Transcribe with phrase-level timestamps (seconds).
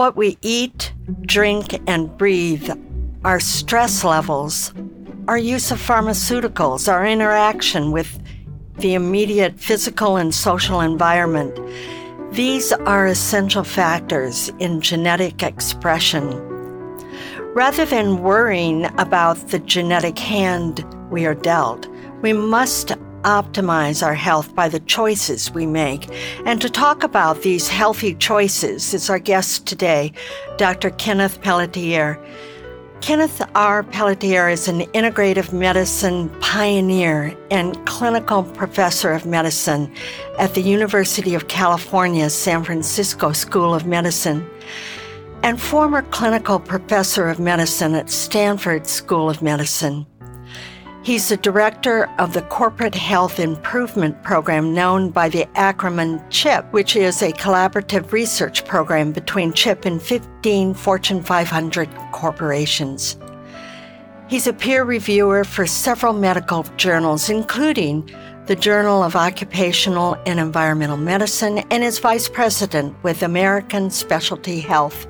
[0.00, 0.94] What we eat,
[1.26, 2.70] drink, and breathe,
[3.22, 4.72] our stress levels,
[5.28, 8.18] our use of pharmaceuticals, our interaction with
[8.78, 11.54] the immediate physical and social environment,
[12.32, 16.30] these are essential factors in genetic expression.
[17.52, 21.86] Rather than worrying about the genetic hand we are dealt,
[22.22, 26.08] we must optimize our health by the choices we make.
[26.46, 30.12] And to talk about these healthy choices is our guest today,
[30.56, 30.90] Dr.
[30.90, 32.18] Kenneth Pelletier.
[33.00, 33.82] Kenneth R.
[33.82, 39.90] Pelletier is an integrative medicine pioneer and clinical professor of medicine
[40.38, 44.46] at the University of California, San Francisco School of Medicine,
[45.42, 50.06] and former clinical professor of medicine at Stanford School of Medicine.
[51.02, 56.94] He's the director of the Corporate Health Improvement Program known by the acronym CHIP, which
[56.94, 63.16] is a collaborative research program between CHIP and 15 Fortune 500 corporations.
[64.28, 68.10] He's a peer reviewer for several medical journals, including
[68.44, 75.06] the Journal of Occupational and Environmental Medicine, and is vice president with American Specialty Health.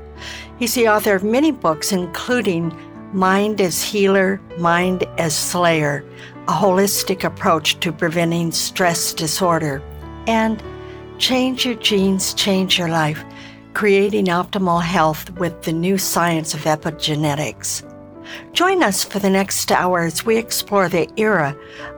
[0.60, 2.70] He's the author of many books, including
[3.12, 6.04] Mind as Healer, Mind as Slayer,
[6.46, 9.82] a holistic approach to preventing stress disorder,
[10.28, 10.62] and
[11.18, 13.24] Change Your Genes, Change Your Life,
[13.74, 17.82] creating optimal health with the new science of epigenetics.
[18.52, 21.56] Join us for the next hour as we explore the era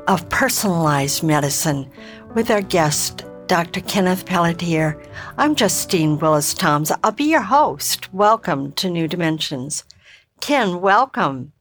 [0.08, 1.90] of personalized medicine
[2.34, 3.82] with our guest, Dr.
[3.82, 4.98] Kenneth Pelletier.
[5.36, 6.90] I'm Justine Willis Toms.
[7.04, 8.10] I'll be your host.
[8.14, 9.84] Welcome to New Dimensions.
[10.42, 11.52] Ken, welcome.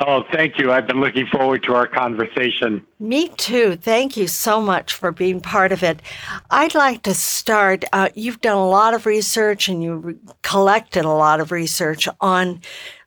[0.00, 0.72] Oh, thank you.
[0.72, 2.84] I've been looking forward to our conversation.
[2.98, 3.76] Me too.
[3.76, 6.00] Thank you so much for being part of it.
[6.50, 7.84] I'd like to start.
[7.92, 12.08] Uh, you've done a lot of research and you re- collected a lot of research
[12.22, 12.62] on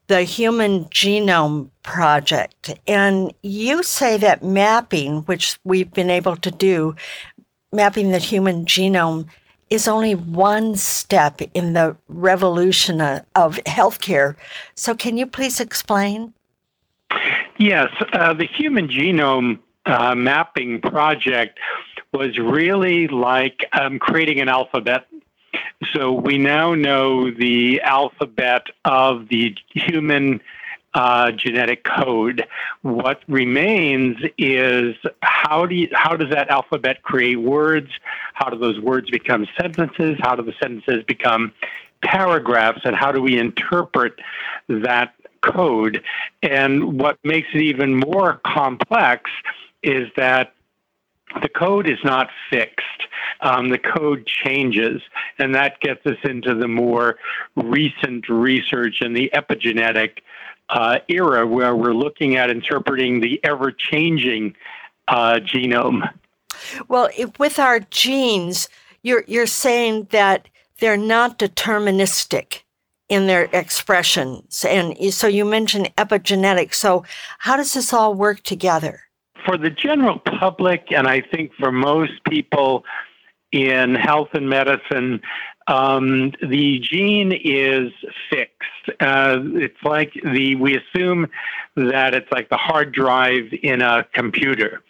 [0.06, 2.80] the Human Genome Project.
[2.86, 6.96] And you say that mapping, which we've been able to do,
[7.74, 9.26] mapping the human genome,
[9.76, 14.36] is only one step in the revolution of healthcare.
[14.74, 16.34] So, can you please explain?
[17.58, 21.60] Yes, uh, the Human Genome uh, Mapping Project
[22.14, 25.08] was really like um, creating an alphabet.
[25.94, 30.42] So, we now know the alphabet of the human
[30.96, 32.48] uh, genetic code.
[32.82, 37.92] What remains is how do you, how does that alphabet create words?
[38.34, 40.18] How do those words become sentences?
[40.22, 41.52] How do the sentences become
[42.02, 42.82] paragraphs?
[42.86, 44.14] And how do we interpret
[44.70, 46.02] that code?
[46.42, 49.30] And what makes it even more complex
[49.84, 50.54] is that
[51.42, 52.86] the code is not fixed.
[53.42, 55.02] Um, the code changes,
[55.38, 57.18] and that gets us into the more
[57.58, 60.20] recent research in the epigenetic
[60.70, 64.56] uh, era where we're looking at interpreting the ever changing
[65.08, 66.10] uh, genome.
[66.88, 68.70] Well, if, with our genes,
[69.04, 70.48] you're, you're saying that
[70.80, 72.62] they're not deterministic
[73.10, 74.66] in their expressions.
[74.66, 76.76] And so you mentioned epigenetics.
[76.76, 77.06] So,
[77.40, 79.02] how does this all work together?
[79.46, 82.84] For the general public, and I think for most people
[83.52, 85.22] in health and medicine,
[85.68, 87.92] um, the gene is
[88.30, 88.52] fixed.
[89.00, 91.28] Uh, it's like the we assume
[91.76, 94.84] that it's like the hard drive in a computer,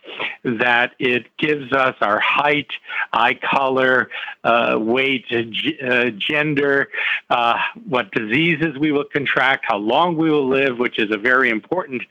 [0.44, 2.68] that it gives us our height,
[3.14, 4.10] eye color,
[4.44, 6.90] uh, weight, uh, gender,
[7.30, 7.58] uh,
[7.88, 12.04] what diseases we will contract, how long we will live, which is a very important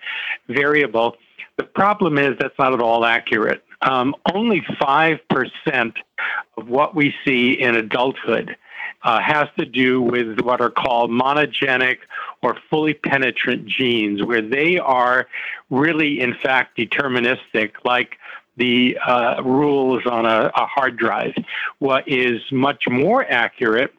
[0.48, 1.16] variable.
[1.56, 3.62] The problem is that's not at all accurate.
[3.82, 5.94] Um, only 5%
[6.56, 8.56] of what we see in adulthood
[9.04, 11.98] uh, has to do with what are called monogenic
[12.42, 15.28] or fully penetrant genes, where they are
[15.70, 18.16] really, in fact, deterministic, like
[18.56, 21.34] the uh, rules on a, a hard drive.
[21.78, 23.92] What is much more accurate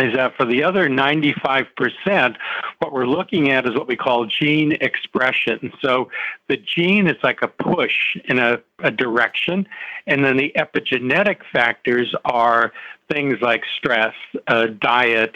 [0.00, 2.36] is that for the other 95%,
[2.78, 5.72] what we're looking at is what we call gene expression.
[5.80, 6.10] So
[6.48, 9.66] the gene is like a push in a, a, direction,
[10.06, 12.72] and then the epigenetic factors are
[13.10, 14.14] things like stress,
[14.46, 15.34] uh, diet,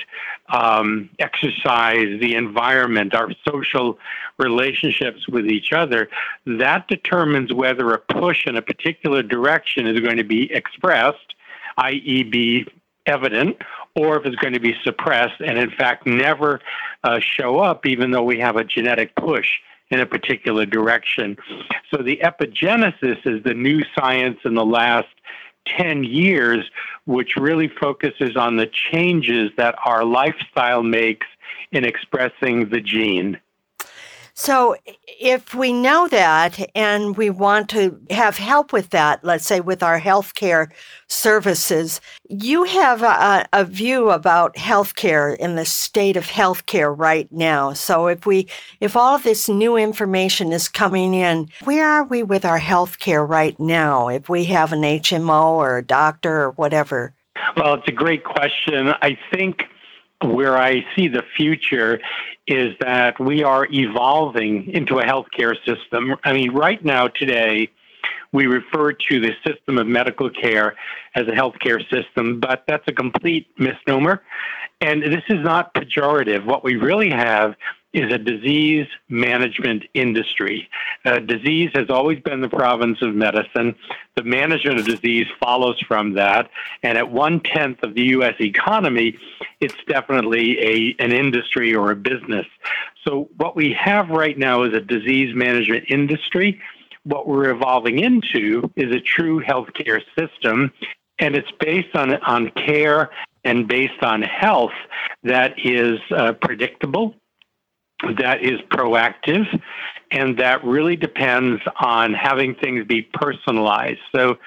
[0.48, 3.98] um, exercise, the environment, our social
[4.38, 6.08] relationships with each other.
[6.46, 11.34] That determines whether a push in a particular direction is going to be expressed,
[11.78, 12.66] i.e., be
[13.06, 13.56] evident,
[13.94, 16.60] or if it's going to be suppressed and, in fact, never
[17.04, 19.48] uh, show up, even though we have a genetic push
[19.90, 21.36] in a particular direction.
[21.90, 25.08] So, the epigenesis is the new science in the last
[25.66, 26.64] 10 years,
[27.04, 31.26] which really focuses on the changes that our lifestyle makes
[31.72, 33.38] in expressing the gene.
[34.34, 34.76] So,
[35.20, 39.82] if we know that and we want to have help with that, let's say with
[39.82, 40.70] our healthcare
[41.06, 47.74] services, you have a, a, view about healthcare in the state of healthcare right now.
[47.74, 48.48] So, if we,
[48.80, 53.28] if all of this new information is coming in, where are we with our healthcare
[53.28, 54.08] right now?
[54.08, 57.14] If we have an HMO or a doctor or whatever.
[57.56, 58.94] Well, it's a great question.
[59.02, 59.64] I think
[60.24, 62.00] where I see the future
[62.46, 66.16] is that we are evolving into a healthcare system.
[66.24, 67.70] I mean, right now, today,
[68.32, 70.74] we refer to the system of medical care
[71.14, 74.22] as a healthcare system, but that's a complete misnomer.
[74.80, 76.44] And this is not pejorative.
[76.44, 77.54] What we really have
[77.92, 80.68] is a disease management industry.
[81.04, 83.74] Uh, disease has always been the province of medicine.
[84.16, 86.50] The management of disease follows from that.
[86.82, 88.34] And at one tenth of the U.S.
[88.40, 89.18] economy,
[89.60, 92.46] it's definitely a, an industry or a business.
[93.06, 96.60] So, what we have right now is a disease management industry.
[97.04, 100.72] What we're evolving into is a true healthcare system,
[101.18, 103.10] and it's based on, on care
[103.44, 104.72] and based on health
[105.24, 107.16] that is uh, predictable
[108.18, 109.46] that is proactive
[110.10, 114.00] and that really depends on having things be personalized.
[114.14, 114.38] So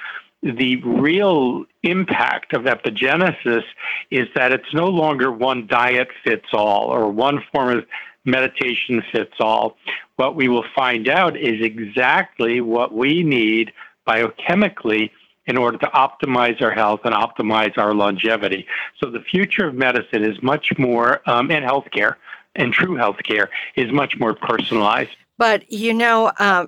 [0.43, 3.63] the real impact of epigenesis
[4.11, 7.85] is that it's no longer one diet fits all or one form of
[8.25, 9.77] meditation fits all.
[10.17, 13.71] What we will find out is exactly what we need
[14.07, 15.09] biochemically
[15.47, 18.65] in order to optimize our health and optimize our longevity.
[18.99, 22.15] So the future of medicine is much more, um, and healthcare,
[22.55, 25.15] and true healthcare is much more personalized.
[25.37, 26.67] But you know, uh,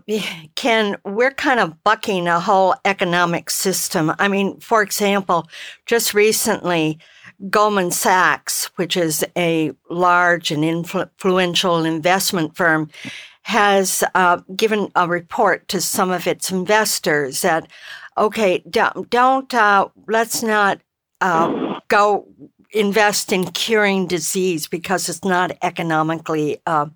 [0.56, 4.12] Ken, we're kind of bucking a whole economic system.
[4.20, 5.48] I mean, for example,
[5.86, 7.00] just recently,
[7.50, 12.90] Goldman Sachs, which is a large and influential investment firm,
[13.44, 17.70] has uh, given a report to some of its investors that,
[18.18, 20.82] okay, don't, don't uh, let's not
[21.22, 22.28] uh, go
[22.72, 26.88] invest in curing disease because it's not economically uh,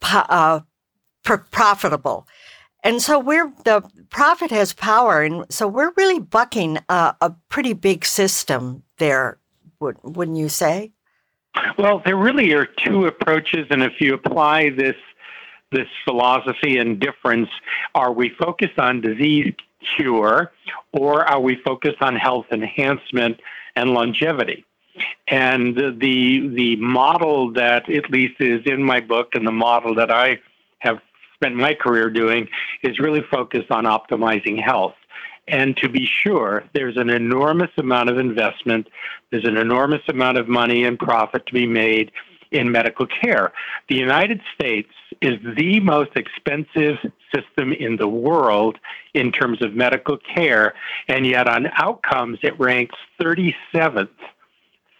[0.00, 0.60] po- uh,
[1.22, 2.26] pr- profitable.
[2.82, 7.72] And so we're the profit has power, and so we're really bucking a, a pretty
[7.72, 9.38] big system there.
[9.80, 10.92] Would, wouldn't you say?
[11.78, 14.96] Well, there really are two approaches, and if you apply this
[15.72, 17.48] this philosophy and difference,
[17.94, 19.54] are we focused on disease
[19.96, 20.52] cure,
[20.92, 23.40] or are we focused on health enhancement
[23.76, 24.64] and longevity.
[25.28, 30.10] And the the model that at least is in my book and the model that
[30.10, 30.38] I
[30.78, 30.98] have
[31.34, 32.48] spent my career doing
[32.82, 34.94] is really focused on optimizing health.
[35.48, 38.88] And to be sure, there's an enormous amount of investment,
[39.30, 42.12] there's an enormous amount of money and profit to be made
[42.54, 43.52] in medical care.
[43.88, 46.96] The United States is the most expensive
[47.34, 48.78] system in the world
[49.12, 50.74] in terms of medical care,
[51.08, 54.08] and yet on outcomes, it ranks 37th.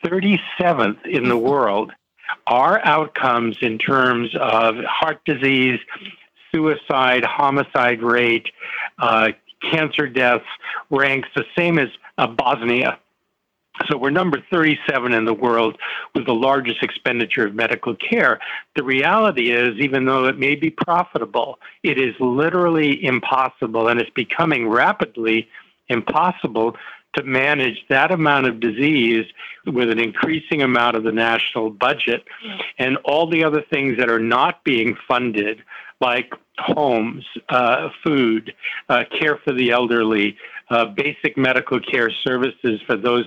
[0.05, 1.93] 37th in the world.
[2.47, 5.79] Our outcomes in terms of heart disease,
[6.53, 8.51] suicide, homicide rate,
[8.99, 9.29] uh,
[9.71, 10.45] cancer deaths
[10.91, 12.99] ranks the same as uh, Bosnia
[13.89, 15.77] so we're number 37 in the world
[16.15, 18.39] with the largest expenditure of medical care.
[18.77, 24.11] The reality is, even though it may be profitable, it is literally impossible and it's
[24.11, 25.49] becoming rapidly
[25.89, 26.77] impossible
[27.17, 29.27] to manage that amount of disease
[29.67, 32.25] with an increasing amount of the national budget
[32.79, 35.63] and all the other things that are not being funded,
[36.01, 38.53] like homes, uh, food,
[38.89, 40.37] uh, care for the elderly,
[40.71, 43.27] uh, basic medical care services for those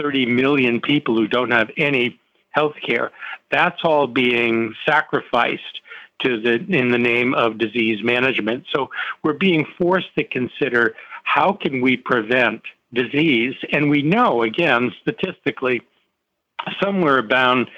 [0.00, 2.18] 30 million people who don't have any
[2.50, 3.10] health care.
[3.50, 5.80] That's all being sacrificed
[6.22, 8.64] to the in the name of disease management.
[8.74, 8.90] So
[9.22, 10.94] we're being forced to consider
[11.24, 15.80] how can we prevent disease and we know again statistically
[16.82, 17.70] somewhere around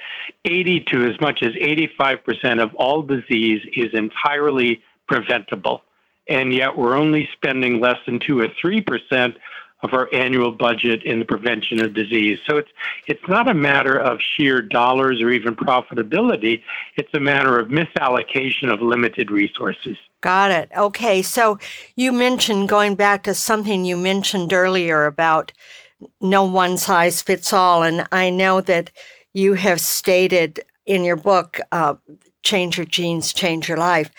[0.43, 5.81] 80 to as much as 85% of all disease is entirely preventable.
[6.27, 9.35] And yet we're only spending less than 2 or 3%
[9.83, 12.39] of our annual budget in the prevention of disease.
[12.47, 12.69] So it's
[13.07, 16.63] it's not a matter of sheer dollars or even profitability.
[16.95, 19.97] It's a matter of misallocation of limited resources.
[20.21, 20.71] Got it.
[20.75, 21.21] Okay.
[21.21, 21.59] So
[21.95, 25.51] you mentioned going back to something you mentioned earlier about
[26.21, 27.83] no one size fits all.
[27.83, 28.91] And I know that
[29.33, 31.95] you have stated in your book, uh,
[32.43, 34.11] Change Your Genes, Change Your Life,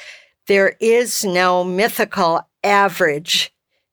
[0.46, 3.52] there is no mythical average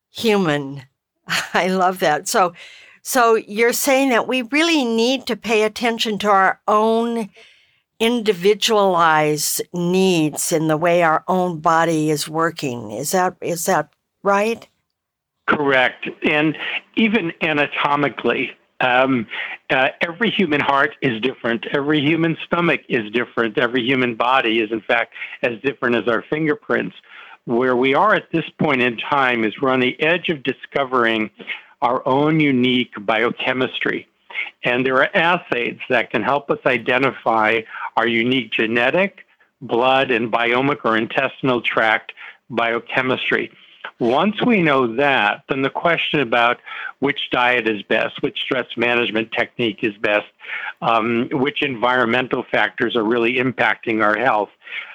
[0.10, 0.84] human.
[1.54, 2.28] I love that.
[2.28, 2.54] So,
[3.02, 7.30] so you're saying that we really need to pay attention to our own
[8.00, 12.92] individualized needs in the way our own body is working.
[12.92, 14.68] Is that is that right?
[15.48, 16.08] Correct.
[16.24, 16.58] And
[16.96, 19.28] even anatomically, um,
[19.70, 21.66] uh, every human heart is different.
[21.74, 23.58] Every human stomach is different.
[23.58, 26.96] Every human body is, in fact, as different as our fingerprints.
[27.46, 31.30] Where we are at this point in time is we're on the edge of discovering
[31.82, 34.08] our own unique biochemistry.
[34.64, 37.62] And there are assays that can help us identify
[37.98, 39.26] our unique genetic,
[39.62, 42.14] blood, and biomic or intestinal tract
[42.50, 43.52] biochemistry.
[44.00, 46.60] Once we know that, then the question about
[47.00, 50.26] which diet is best, which stress management technique is best,
[50.82, 54.50] um, which environmental factors are really impacting our health,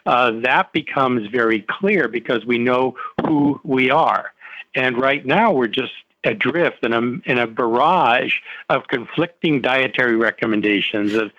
[0.07, 4.33] uh, that becomes very clear because we know who we are.
[4.75, 5.93] And right now, we're just
[6.25, 8.35] adrift in a, in a barrage
[8.69, 11.31] of conflicting dietary recommendations of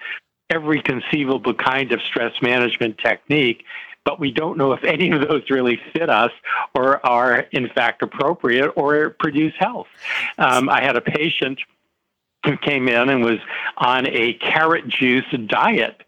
[0.50, 3.64] every conceivable kind of stress management technique
[4.06, 6.32] but we don't know if any of those really fit us
[6.74, 9.88] or are in fact appropriate or produce health.
[10.38, 11.60] Um, I had a patient
[12.46, 13.40] who came in and was
[13.78, 16.02] on a carrot juice diet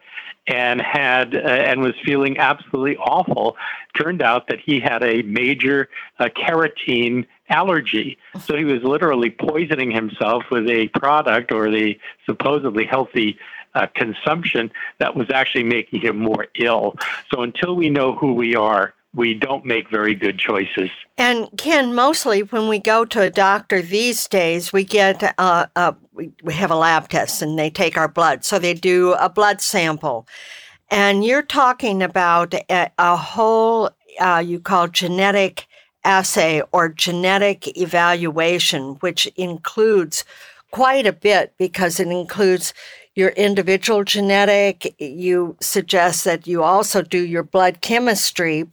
[0.48, 3.56] and had uh, and was feeling absolutely awful.
[3.96, 9.92] Turned out that he had a major uh, carotene allergy, so he was literally poisoning
[9.92, 13.38] himself with a product or the supposedly healthy
[13.76, 16.96] uh, consumption that was actually making him more ill.
[17.34, 20.90] So until we know who we are, we don't make very good choices.
[21.18, 25.94] And Ken, mostly when we go to a doctor these days, we get uh, uh,
[26.14, 28.46] we, have a lab test and they take our blood.
[28.46, 30.28] So they do a blood sample,
[30.90, 35.68] and you're talking about a, a whole uh, you call genetic
[36.04, 40.24] assay or genetic evaluation, which includes
[40.72, 42.74] quite a bit because it includes
[43.16, 44.96] your individual genetic.
[45.00, 48.68] You suggest that you also do your blood chemistry,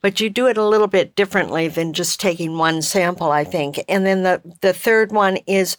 [0.00, 3.82] but you do it a little bit differently than just taking one sample, I think.
[3.88, 5.76] And then the, the third one is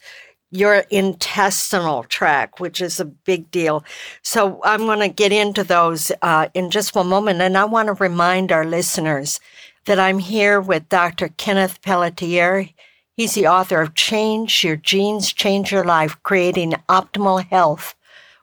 [0.50, 3.84] your intestinal tract, which is a big deal.
[4.22, 7.42] So I'm going to get into those uh, in just one moment.
[7.42, 9.40] And I want to remind our listeners
[9.84, 11.28] that I'm here with Dr.
[11.28, 12.70] Kenneth Pelletier.
[13.18, 17.96] He's the author of Change Your Genes, Change Your Life, Creating Optimal Health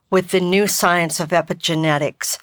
[0.09, 2.37] with the New Science of Epigenetics.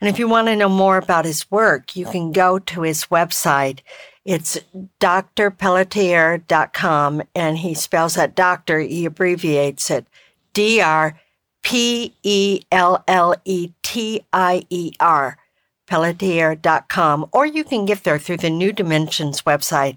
[0.00, 3.06] And if you want to know more about his work, you can go to his
[3.06, 3.80] website.
[4.24, 4.60] It's
[5.00, 10.06] drpelletier.com, and he spells that doctor, he abbreviates it
[10.52, 11.18] D R
[11.64, 15.36] P E L L E T I E R,
[15.88, 17.28] pelletier.com.
[17.32, 19.96] Or you can get there through the New Dimensions website,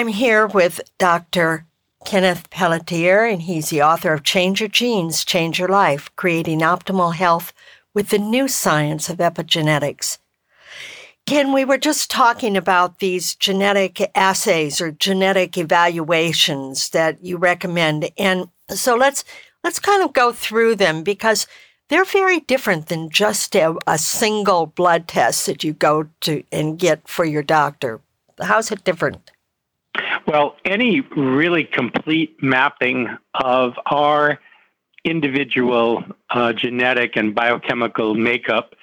[0.00, 1.66] I'm here with Dr.
[2.06, 7.16] Kenneth Pelletier, and he's the author of Change Your Genes, Change Your Life Creating Optimal
[7.16, 7.52] Health
[7.92, 10.16] with the New Science of Epigenetics.
[11.26, 18.08] Ken, we were just talking about these genetic assays or genetic evaluations that you recommend.
[18.16, 19.22] And so let's
[19.62, 21.46] let's kind of go through them because
[21.90, 26.78] they're very different than just a, a single blood test that you go to and
[26.78, 28.00] get for your doctor.
[28.40, 29.30] How's it different?
[30.26, 34.38] Well, any really complete mapping of our
[35.04, 38.74] individual uh, genetic and biochemical makeup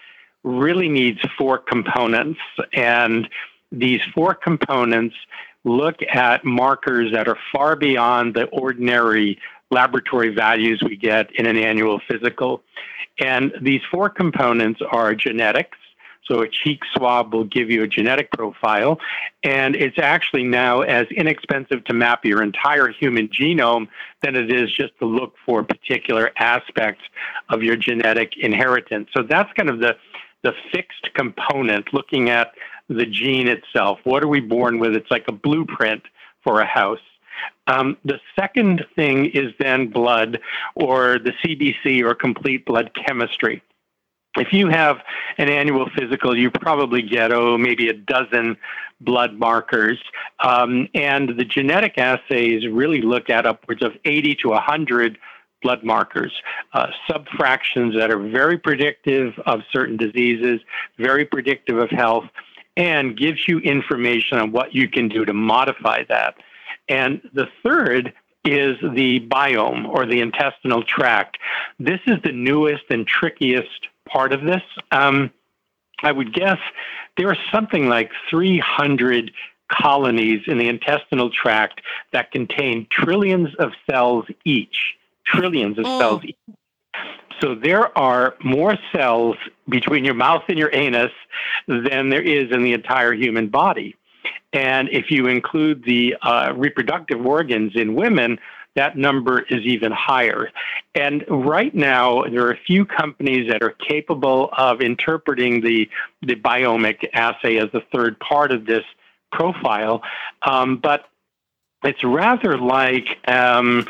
[0.43, 2.39] really needs four components.
[2.74, 3.29] And
[3.71, 5.15] these four components
[5.63, 11.57] look at markers that are far beyond the ordinary laboratory values we get in an
[11.57, 12.63] annual physical.
[13.19, 15.77] And these four components are genetics,
[16.27, 19.00] so a cheek swab will give you a genetic profile,
[19.43, 23.88] and it's actually now as inexpensive to map your entire human genome
[24.22, 27.03] than it is just to look for particular aspects
[27.50, 29.10] of your genetic inheritance.
[29.15, 29.96] So that's kind of the
[30.43, 32.53] the fixed component, looking at
[32.89, 34.00] the gene itself.
[34.03, 34.96] What are we born with?
[34.96, 36.03] It's like a blueprint
[36.43, 37.00] for a house.
[37.67, 40.39] Um, the second thing is then blood
[40.75, 43.62] or the CBC or complete blood chemistry
[44.38, 44.98] if you have
[45.38, 48.58] an annual physical, you probably get, oh, maybe a dozen
[49.01, 50.00] blood markers.
[50.39, 55.17] Um, and the genetic assays really look at upwards of 80 to 100
[55.62, 56.32] blood markers,
[56.74, 60.62] uh, subfractions that are very predictive of certain diseases,
[60.98, 62.25] very predictive of health,
[62.75, 66.36] and gives you information on what you can do to modify that.
[66.89, 68.13] And the third
[68.48, 71.38] is the biome or the intestinal tract.
[71.80, 74.62] This is the newest and trickiest part of this.
[74.92, 75.32] Um,
[76.04, 76.60] I would guess
[77.18, 79.31] there are something like 300
[79.70, 81.81] colonies in the intestinal tract
[82.14, 84.96] that contain trillions of cells each.
[85.25, 86.00] Trillions of mm.
[86.00, 86.38] cells each.
[87.42, 89.36] So there are more cells
[89.70, 91.12] between your mouth and your anus
[91.68, 93.96] than there is in the entire human body.
[94.53, 98.40] And if you include the uh, reproductive organs in women,
[98.75, 100.51] that number is even higher.
[100.96, 105.90] And right now, there are a few companies that are capable of interpreting the,
[106.22, 108.83] the biomic assay as the third part of this
[109.31, 110.03] profile.
[110.44, 111.05] Um, but
[111.83, 113.86] it's rather like um,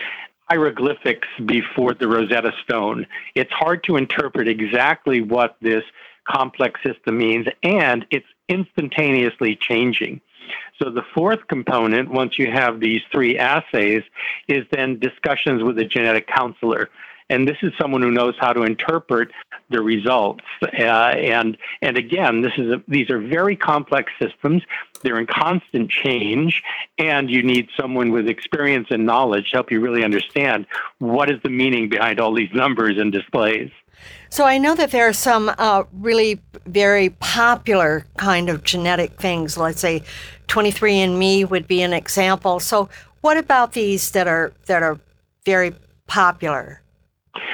[0.50, 3.06] hieroglyphics before the Rosetta Stone.
[3.36, 5.84] It's hard to interpret exactly what this
[6.28, 10.22] complex system means, and it's instantaneously changing.
[10.82, 14.04] So the fourth component, once you have these three assays,
[14.48, 16.90] is then discussions with a genetic counselor.
[17.30, 19.32] And this is someone who knows how to interpret
[19.70, 20.46] the results.
[20.64, 24.64] Uh, and and again, this is a, these are very complex systems.
[25.02, 26.64] They're in constant change,
[26.98, 30.68] and you need someone with experience and knowledge to help you really understand
[31.00, 33.72] what is the meaning behind all these numbers and displays.
[34.30, 39.58] So I know that there are some uh, really very popular kind of genetic things.
[39.58, 40.04] Let's say
[40.48, 42.60] 23andMe would be an example.
[42.60, 42.90] So
[43.22, 45.00] what about these that are that are
[45.46, 45.74] very
[46.08, 46.82] popular?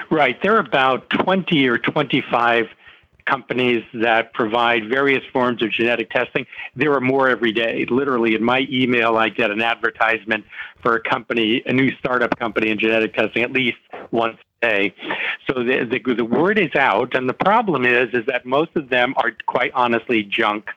[0.09, 2.67] Right, there are about 20 or 25
[3.25, 6.45] companies that provide various forms of genetic testing.
[6.75, 7.85] There are more every day.
[7.89, 10.45] Literally, in my email, I get an advertisement
[10.81, 13.77] for a company, a new startup company in genetic testing, at least
[14.11, 14.37] once
[15.47, 18.89] So the, the, the word is out, and the problem is is that most of
[18.89, 20.67] them are quite honestly junk.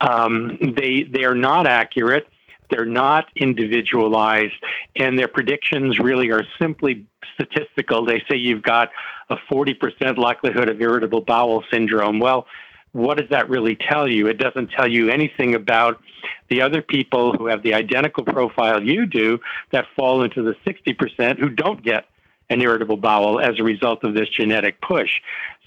[0.00, 2.28] Um, they they are not accurate.
[2.70, 4.54] They're not individualized,
[4.96, 8.04] and their predictions really are simply statistical.
[8.06, 8.90] They say you've got
[9.28, 12.20] a 40% likelihood of irritable bowel syndrome.
[12.20, 12.46] Well,
[12.92, 14.28] what does that really tell you?
[14.28, 16.00] It doesn't tell you anything about
[16.48, 19.40] the other people who have the identical profile you do
[19.72, 22.06] that fall into the 60% who don't get
[22.50, 25.20] an irritable bowel as a result of this genetic push.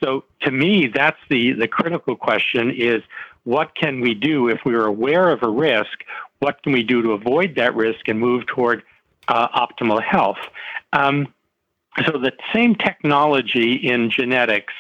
[0.04, 3.02] So to me, that's the, the critical question is
[3.44, 6.04] what can we do if we are aware of a risk?
[6.40, 8.84] What can we do to avoid that risk and move toward
[9.28, 10.38] uh, optimal health?
[10.94, 11.34] Um,
[12.06, 14.74] so the same technology in genetics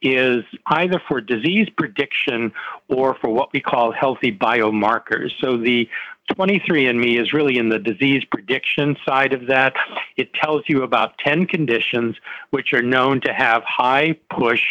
[0.00, 2.52] is either for disease prediction
[2.88, 5.32] or for what we call healthy biomarkers.
[5.40, 5.88] So the
[6.32, 9.74] 23andMe is really in the disease prediction side of that.
[10.16, 12.16] It tells you about 10 conditions
[12.50, 14.62] which are known to have high push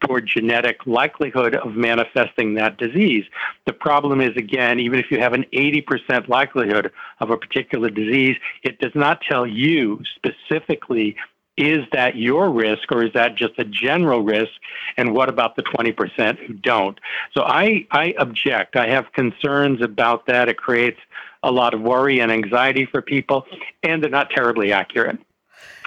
[0.00, 3.24] toward genetic likelihood of manifesting that disease.
[3.66, 8.36] The problem is, again, even if you have an 80% likelihood of a particular disease,
[8.62, 11.16] it does not tell you specifically
[11.62, 14.52] is that your risk or is that just a general risk?
[14.96, 16.98] And what about the 20% who don't?
[17.34, 18.76] So I, I object.
[18.76, 20.48] I have concerns about that.
[20.48, 20.98] It creates
[21.42, 23.46] a lot of worry and anxiety for people,
[23.82, 25.18] and they're not terribly accurate.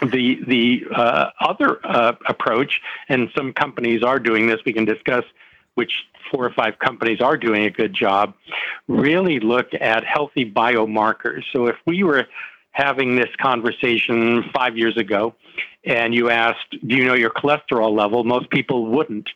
[0.01, 4.59] The the uh, other uh, approach, and some companies are doing this.
[4.65, 5.23] We can discuss
[5.75, 8.33] which four or five companies are doing a good job.
[8.87, 11.43] Really look at healthy biomarkers.
[11.53, 12.27] So if we were
[12.75, 15.33] having this conversation five years ago,
[15.85, 18.25] and you asked, Do you know your cholesterol level?
[18.25, 19.29] Most people wouldn't.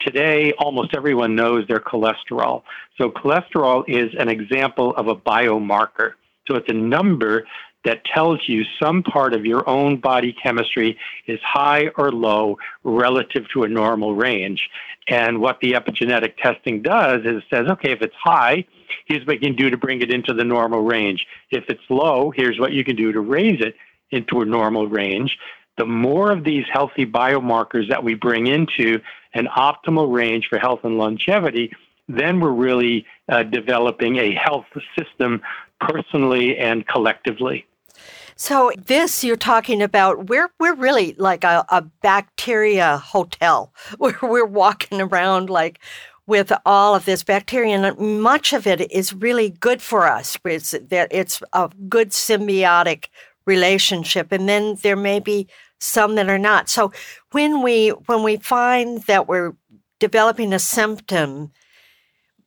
[0.00, 2.62] Today, almost everyone knows their cholesterol.
[2.98, 6.12] So, cholesterol is an example of a biomarker.
[6.48, 7.46] So, it's a number
[7.86, 13.48] that tells you some part of your own body chemistry is high or low relative
[13.54, 14.68] to a normal range.
[15.08, 18.66] And what the epigenetic testing does is it says, okay, if it's high,
[19.06, 21.26] here's what you can do to bring it into the normal range.
[21.50, 23.76] If it's low, here's what you can do to raise it
[24.10, 25.38] into a normal range
[25.76, 29.00] the more of these healthy biomarkers that we bring into
[29.34, 31.70] an optimal range for health and longevity,
[32.08, 34.66] then we're really uh, developing a health
[34.98, 35.42] system
[35.80, 37.66] personally and collectively.
[38.36, 44.44] So this you're talking about, we're we're really like a, a bacteria hotel where we're
[44.44, 45.80] walking around like
[46.26, 50.36] with all of this bacteria, and much of it is really good for us.
[50.44, 53.06] It's that it's a good symbiotic
[53.46, 55.46] relationship, and then there may be
[55.80, 56.68] some that are not.
[56.68, 56.92] So
[57.30, 59.54] when we when we find that we're
[59.98, 61.52] developing a symptom,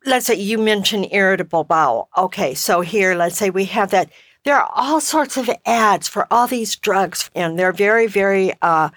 [0.06, 2.10] let's say you mentioned irritable bowel.
[2.18, 4.12] Okay, so here let's say we have that.
[4.46, 8.90] There are all sorts of ads for all these drugs, and they're very, very uh,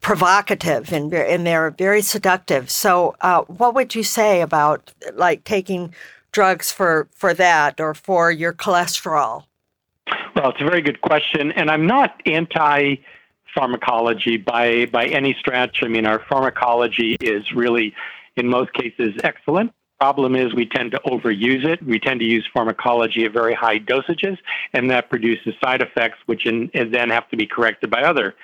[0.00, 2.70] provocative and, and they're very seductive.
[2.70, 5.94] So, uh, what would you say about like taking
[6.32, 9.44] drugs for for that or for your cholesterol?
[10.34, 12.96] Well, it's a very good question, and I'm not anti
[13.54, 15.82] pharmacology by by any stretch.
[15.82, 17.94] I mean, our pharmacology is really,
[18.36, 19.72] in most cases, excellent.
[20.00, 21.82] Problem is, we tend to overuse it.
[21.82, 24.38] We tend to use pharmacology at very high dosages,
[24.72, 28.34] and that produces side effects, which in, then have to be corrected by other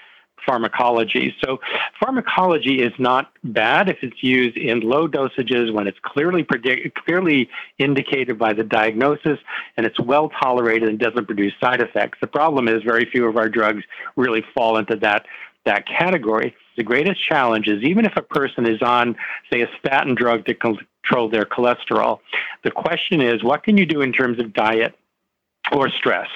[0.44, 1.34] pharmacology.
[1.44, 1.60] So,
[2.00, 7.48] pharmacology is not bad if it's used in low dosages when it's clearly predict, clearly
[7.78, 9.38] indicated by the diagnosis
[9.76, 12.18] and it's well tolerated and doesn't produce side effects.
[12.20, 13.84] The problem is very few of our drugs
[14.16, 15.26] really fall into that
[15.64, 16.54] that category.
[16.76, 19.16] The greatest challenge is even if a person is on,
[19.50, 20.54] say, a statin drug to
[21.04, 22.20] control their cholesterol,
[22.62, 24.94] the question is what can you do in terms of diet
[25.72, 26.28] or stress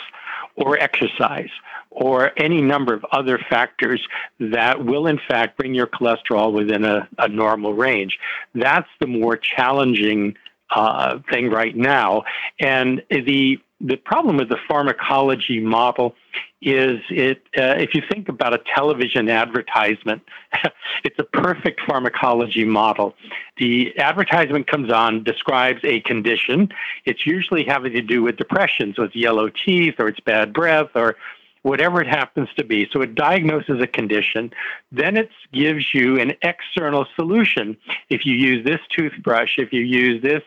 [0.57, 1.51] or exercise
[1.91, 4.07] or any number of other factors
[4.39, 8.19] that will, in fact, bring your cholesterol within a, a normal range.
[8.55, 10.37] That's the more challenging
[10.71, 12.25] uh, thing right now.
[12.61, 16.17] And the the problem with the pharmacology model
[16.61, 20.23] is it uh, if you think about a television advertisement
[21.05, 23.15] it's a perfect pharmacology model
[23.59, 26.69] the advertisement comes on describes a condition
[27.05, 30.91] it's usually having to do with depression so it's yellow teeth or it's bad breath
[30.95, 31.17] or
[31.63, 32.89] whatever it happens to be.
[32.93, 34.51] So it diagnoses a condition.
[34.93, 37.77] Then it gives you an external solution.
[38.09, 40.43] If you use this toothbrush, if you use this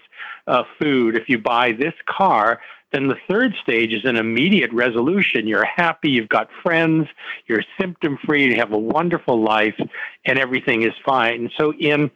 [0.48, 2.60] uh, food, if you buy this car,
[2.92, 5.48] then the third stage is an immediate resolution.
[5.48, 7.08] You're happy, you've got friends,
[7.48, 9.80] you're symptom free, you have a wonderful life,
[10.26, 11.50] and everything is fine.
[11.58, 12.12] So in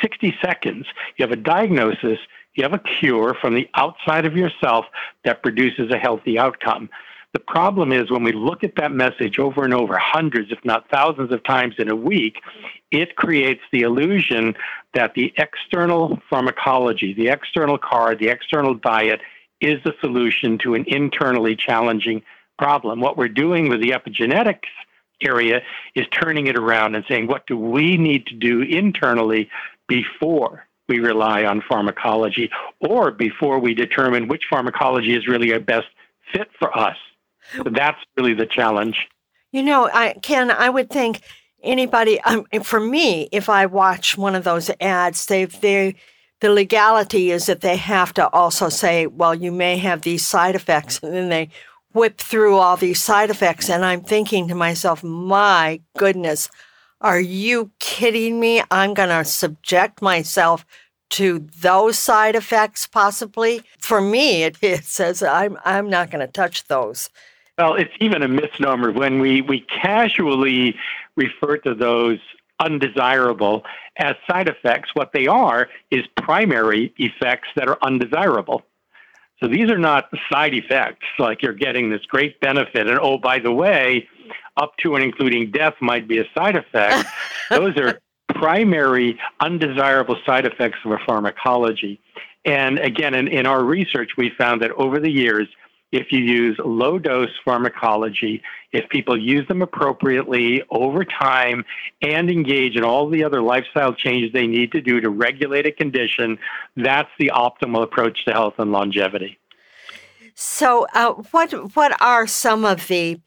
[0.00, 2.18] 60 seconds, you have a diagnosis,
[2.54, 4.86] you have a cure from the outside of yourself
[5.24, 6.88] that produces a healthy outcome.
[7.34, 10.88] The problem is when we look at that message over and over, hundreds, if not
[10.88, 12.36] thousands of times in a week,
[12.92, 14.54] it creates the illusion
[14.94, 19.20] that the external pharmacology, the external car, the external diet
[19.64, 22.22] is the solution to an internally challenging
[22.58, 23.00] problem.
[23.00, 24.68] What we're doing with the epigenetics
[25.22, 25.62] area
[25.94, 29.48] is turning it around and saying, what do we need to do internally
[29.88, 32.50] before we rely on pharmacology
[32.80, 35.86] or before we determine which pharmacology is really our best
[36.32, 36.96] fit for us?
[37.64, 39.08] That's really the challenge.
[39.52, 41.22] You know, I Ken, I would think
[41.62, 45.94] anybody um, for me, if I watch one of those ads, they they
[46.40, 50.54] the legality is that they have to also say, well, you may have these side
[50.54, 51.48] effects, and then they
[51.92, 56.48] whip through all these side effects, and I'm thinking to myself, my goodness,
[57.00, 58.62] are you kidding me?
[58.70, 60.66] I'm going to subject myself
[61.10, 63.62] to those side effects possibly.
[63.78, 67.10] For me, it, it says I'm I'm not going to touch those.
[67.58, 70.76] Well, it's even a misnomer when we, we casually
[71.14, 72.18] refer to those
[72.64, 73.64] undesirable
[73.98, 74.90] as side effects.
[74.94, 78.62] What they are is primary effects that are undesirable.
[79.42, 82.88] So these are not side effects like you're getting this great benefit.
[82.88, 84.08] And oh, by the way,
[84.56, 87.08] up to and including death might be a side effect.
[87.50, 92.00] those are primary undesirable side effects of a pharmacology.
[92.44, 95.48] And again, in, in our research, we found that over the years,
[95.92, 98.42] if you use low dose pharmacology,
[98.72, 101.64] if people use them appropriately over time
[102.02, 105.72] and engage in all the other lifestyle changes they need to do to regulate a
[105.72, 106.38] condition,
[106.76, 109.38] that's the optimal approach to health and longevity.
[110.34, 113.20] So, uh, what what are some of the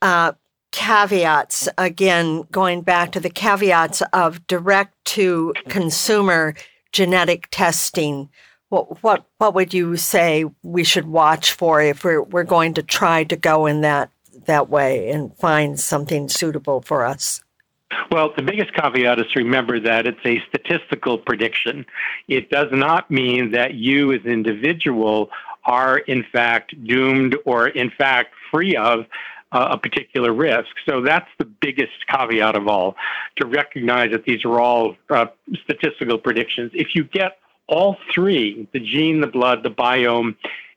[0.00, 0.32] uh,
[0.72, 1.68] caveats?
[1.76, 6.54] Again, going back to the caveats of direct to consumer
[6.92, 8.30] genetic testing
[8.70, 12.82] what what what would you say we should watch for if we're we're going to
[12.82, 14.10] try to go in that
[14.46, 17.42] that way and find something suitable for us?
[18.10, 21.84] Well, the biggest caveat is to remember that it's a statistical prediction.
[22.28, 25.30] It does not mean that you as an individual
[25.64, 29.06] are in fact doomed or in fact free of
[29.52, 30.68] uh, a particular risk.
[30.88, 32.94] So that's the biggest caveat of all
[33.36, 35.26] to recognize that these are all uh,
[35.64, 36.70] statistical predictions.
[36.72, 37.38] If you get
[37.70, 40.36] all three the gene, the blood, the biome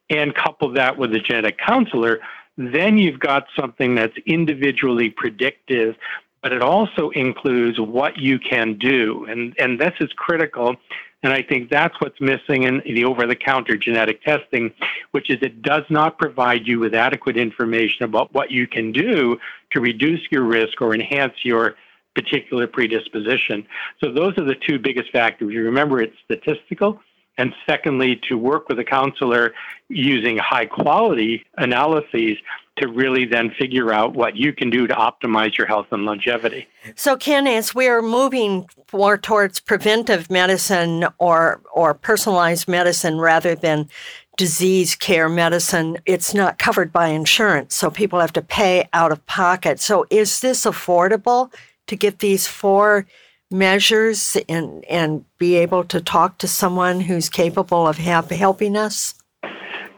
[0.10, 2.20] and couple that with a genetic counselor,
[2.58, 5.96] then you've got something that's individually predictive,
[6.42, 9.26] but it also includes what you can do.
[9.26, 10.76] And, and this is critical.
[11.24, 14.74] And I think that's what's missing in the over the counter genetic testing,
[15.12, 19.40] which is it does not provide you with adequate information about what you can do
[19.72, 21.76] to reduce your risk or enhance your
[22.16, 23.66] particular predisposition.
[24.04, 25.52] So those are the two biggest factors.
[25.52, 27.00] You remember it's statistical.
[27.38, 29.54] And secondly, to work with a counselor
[29.90, 32.38] using high quality analyses
[32.78, 36.68] to really then figure out what you can do to optimize your health and longevity.
[36.96, 43.56] So, Ken, as we are moving more towards preventive medicine or, or personalized medicine rather
[43.56, 43.90] than
[44.38, 47.76] disease care medicine, it's not covered by insurance.
[47.76, 49.80] So, people have to pay out of pocket.
[49.80, 51.52] So, is this affordable?
[51.88, 53.06] To get these four
[53.52, 59.16] measures and and be able to talk to someone who's capable of have, helping us?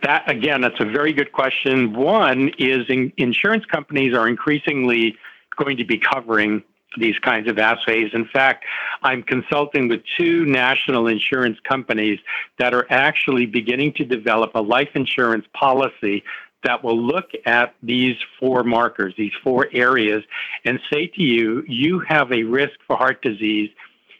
[0.04, 1.94] That again, that's a very good question.
[1.94, 5.16] One is in, insurance companies are increasingly
[5.58, 6.64] going to be covering
[6.98, 8.12] these kinds of assays.
[8.14, 8.66] In fact,
[9.04, 12.20] I'm consulting with two national insurance companies
[12.58, 16.24] that are actually beginning to develop a life insurance policy
[16.66, 20.24] that will look at these four markers, these four areas,
[20.66, 23.70] and say to you, you have a risk for heart disease.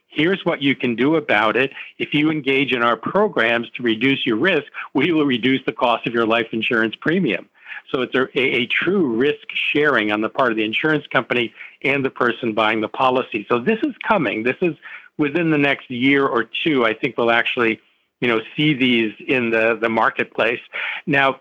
[0.08, 1.74] Here's what you can do about it.
[1.98, 6.08] If you engage in our programs to reduce your risk, we will reduce the cost
[6.08, 7.50] of your life insurance premium.
[7.92, 11.54] So it's a, a, true risk sharing on the part of the insurance company
[11.84, 13.46] and the person buying the policy.
[13.50, 14.44] So this is coming.
[14.44, 14.76] This is
[15.18, 16.86] within the next year or two.
[16.86, 17.80] I think we'll actually,
[18.22, 20.60] you know, see these in the the marketplace.
[21.06, 21.40] Now,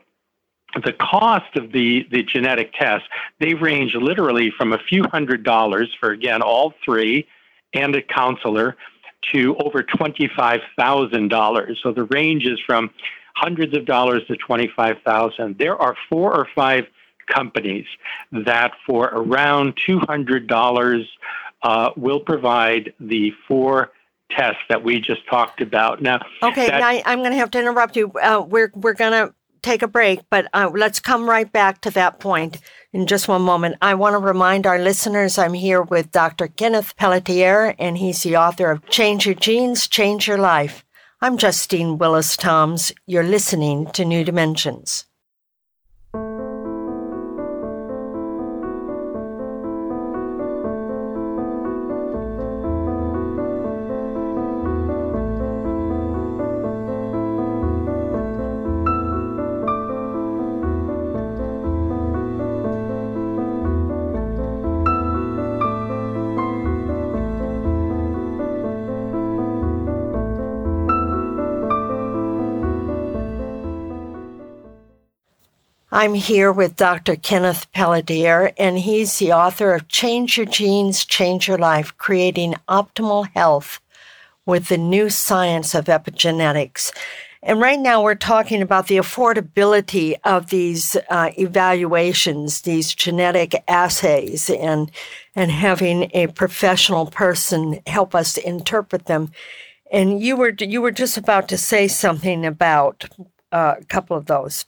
[0.83, 3.07] the cost of the, the genetic tests,
[3.41, 7.27] they range literally from a few hundred dollars for, again, all three
[7.73, 8.77] and a counselor
[9.33, 11.77] to over $25,000.
[11.83, 12.91] So the range is from
[13.37, 15.59] hundreds of dollars to 25,000.
[15.59, 16.85] There are four or five
[17.29, 17.87] companies
[18.33, 21.05] that for around $200
[21.63, 23.93] uh, will provide the four
[24.31, 26.03] tests that we just talked about.
[26.03, 28.11] Now, okay, that, now I'm going to have to interrupt you.
[28.13, 31.90] Uh, we're we're going to take a break, but uh, let's come right back to
[31.92, 32.61] that point
[32.92, 33.77] in just one moment.
[33.81, 36.48] I want to remind our listeners I'm here with Dr.
[36.48, 40.85] Kenneth Pelletier, and he's the author of Change Your Genes, Change Your Life.
[41.20, 42.92] I'm Justine Willis Toms.
[43.07, 45.07] You're listening to New Dimensions.
[75.97, 77.15] I'm here with Dr.
[77.15, 83.29] Kenneth Pelletier, and he's the author of Change Your Genes, Change Your Life Creating Optimal
[83.33, 83.79] Health
[84.45, 86.91] with the New Science of Epigenetics.
[87.45, 94.51] And right now, we're talking about the affordability of these uh, evaluations, these genetic assays,
[94.51, 94.91] and
[95.37, 99.31] and having a professional person help us interpret them.
[99.93, 103.05] And you were you were just about to say something about
[103.53, 104.67] uh, a couple of those.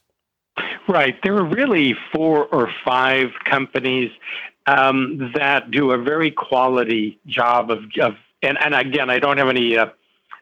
[0.87, 1.15] Right.
[1.23, 4.11] There are really four or five companies
[4.65, 9.49] um, that do a very quality job of, of and, and again, I don't have
[9.49, 9.87] any uh,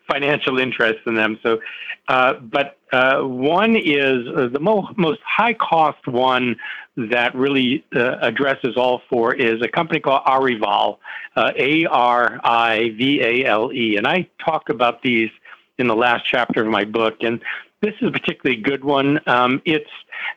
[0.10, 1.40] financial interest in them.
[1.42, 1.60] So,
[2.08, 6.56] uh, but uh, one is uh, the mo- most high cost one
[6.98, 10.98] that really uh, addresses all four is a company called Arivale,
[11.36, 15.30] uh, A R I V A L E, and I talk about these
[15.78, 17.18] in the last chapter of my book.
[17.22, 17.42] And
[17.86, 19.20] this is a particularly good one.
[19.28, 19.90] Um, it's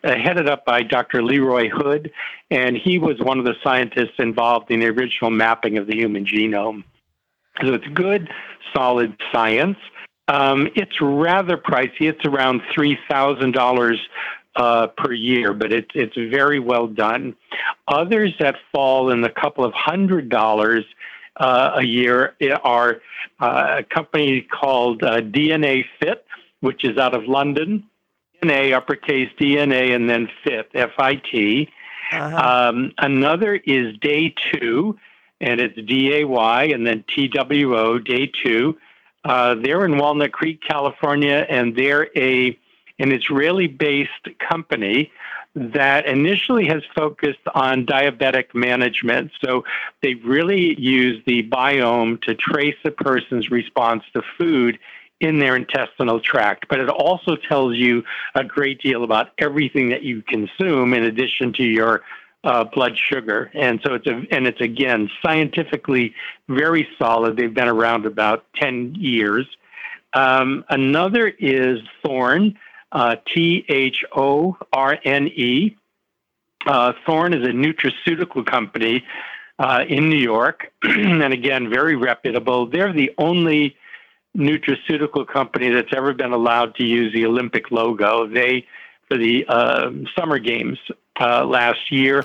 [0.04, 1.22] uh, headed up by Dr.
[1.22, 2.12] Leroy Hood,
[2.50, 6.26] and he was one of the scientists involved in the original mapping of the human
[6.26, 6.84] genome.
[7.62, 8.28] So it's good,
[8.74, 9.78] solid science.
[10.28, 12.02] Um, it's rather pricey.
[12.02, 13.98] It's around three thousand uh, dollars
[14.54, 17.34] per year, but it's it's very well done.
[17.88, 20.84] Others that fall in the couple of hundred dollars
[21.38, 23.00] uh, a year are
[23.40, 26.24] uh, a company called uh, DNA Fit,
[26.60, 27.84] which is out of London.
[28.42, 31.68] DNA, uppercase DNA, and then Fit, F I T.
[32.12, 32.68] Uh-huh.
[32.70, 34.98] Um, another is Day Two,
[35.40, 38.78] and it's D A Y and then T W O, Day Two.
[39.24, 42.58] Uh, they're in Walnut Creek, California, and they're a
[43.00, 45.12] an Israeli-based company
[45.54, 49.30] that initially has focused on diabetic management.
[49.44, 49.64] So
[50.02, 54.78] they really use the biome to trace a person's response to food
[55.20, 56.66] in their intestinal tract.
[56.68, 58.04] But it also tells you
[58.34, 62.02] a great deal about everything that you consume in addition to your
[62.44, 63.50] uh, blood sugar.
[63.54, 66.14] And so it's a, and it's again scientifically
[66.48, 67.36] very solid.
[67.36, 69.46] They've been around about 10 years.
[70.14, 72.58] Um, another is Thorne,
[72.92, 75.76] uh, T H O R N E.
[76.66, 79.04] Uh, Thorne is a nutraceutical company
[79.58, 82.66] uh, in New York, and again, very reputable.
[82.66, 83.76] They're the only
[84.36, 88.26] nutraceutical company that's ever been allowed to use the Olympic logo.
[88.26, 88.66] They,
[89.08, 90.78] for the uh, Summer Games
[91.20, 92.24] uh, last year,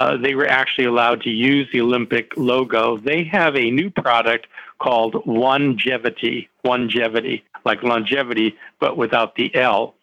[0.00, 2.96] uh, they were actually allowed to use the Olympic logo.
[2.96, 4.46] They have a new product
[4.78, 9.94] called Onegevity, Onegevity, like longevity, but without the L.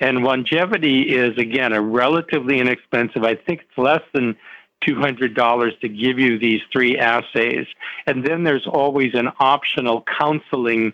[0.00, 4.36] And Onegevity is, again, a relatively inexpensive, I think it's less than
[4.86, 7.66] $200 to give you these three assays.
[8.06, 10.92] And then there's always an optional counseling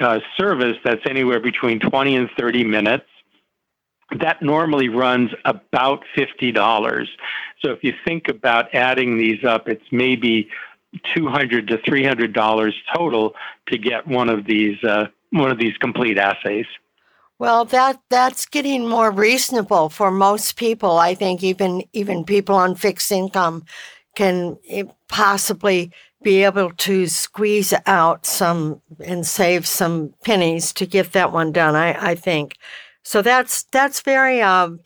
[0.00, 3.06] uh, service that's anywhere between 20 and 30 minutes.
[4.20, 7.06] That normally runs about $50.
[7.60, 10.48] So if you think about adding these up, it's maybe
[11.14, 13.34] 200 to $300 total
[13.66, 16.64] to get one of these uh, one of these complete assays.
[17.38, 20.98] Well, that that's getting more reasonable for most people.
[20.98, 23.64] I think even even people on fixed income
[24.16, 31.12] can eh, possibly be able to squeeze out some and save some pennies to get
[31.12, 31.76] that one done.
[31.76, 32.56] I, I think
[33.04, 33.22] so.
[33.22, 34.80] That's that's very um,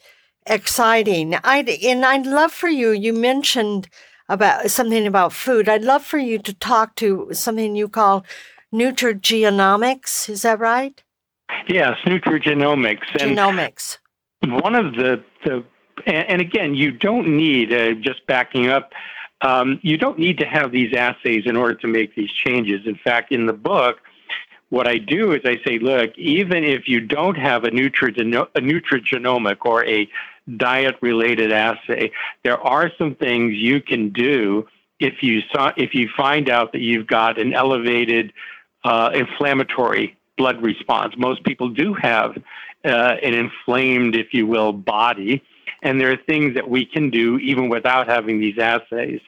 [0.47, 1.35] exciting.
[1.45, 2.91] I and I'd love for you.
[2.91, 3.89] You mentioned
[4.29, 5.69] about something about food.
[5.71, 8.25] I'd love for you to talk to something you call
[8.75, 10.29] nutrigenomics.
[10.29, 11.03] Is that right?
[11.67, 13.07] Yes, nutrigenomics.
[13.21, 13.99] And Genomics.
[14.45, 15.65] One of the, the
[16.07, 18.93] and, again, you don't need, uh, just backing up,
[19.43, 22.87] um, you don't need to have these assays in order to make these changes.
[22.87, 23.99] In fact, in the book,
[24.71, 28.61] what I do is I say, look, even if you don't have a, nutrigeno- a
[28.61, 30.09] nutrigenomic or a
[30.57, 32.11] diet related assay,
[32.43, 34.67] there are some things you can do
[34.99, 38.33] if you saw, if you find out that you've got an elevated
[38.85, 41.15] uh, inflammatory blood response.
[41.17, 42.37] Most people do have
[42.85, 45.43] uh, an inflamed, if you will, body.
[45.83, 49.21] And there are things that we can do even without having these assays.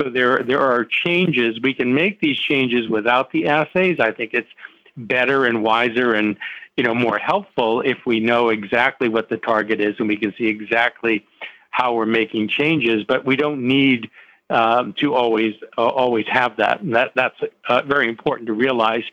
[0.00, 1.60] So there, there are changes.
[1.62, 3.98] We can make these changes without the assays.
[4.00, 4.48] I think it's
[4.96, 6.36] better and wiser and
[6.76, 10.34] you know more helpful if we know exactly what the target is and we can
[10.36, 11.24] see exactly
[11.70, 13.04] how we're making changes.
[13.06, 14.10] But we don't need
[14.50, 16.80] um, to always uh, always have that.
[16.80, 19.04] And that that's uh, very important to realize.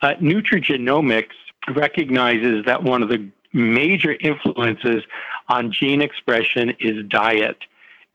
[0.00, 1.34] Uh, nutrigenomics
[1.74, 5.04] recognizes that one of the major influences
[5.48, 7.58] on gene expression is diet.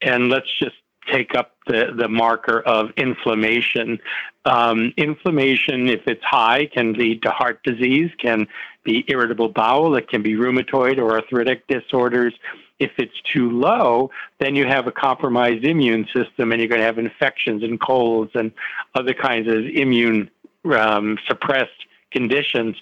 [0.01, 0.75] And let's just
[1.11, 3.99] take up the, the marker of inflammation.
[4.45, 8.47] Um, inflammation, if it's high, can lead to heart disease, can
[8.83, 12.33] be irritable bowel, it can be rheumatoid or arthritic disorders.
[12.79, 16.85] If it's too low, then you have a compromised immune system and you're going to
[16.85, 18.51] have infections and colds and
[18.93, 20.29] other kinds of immune
[20.65, 22.75] um, suppressed conditions.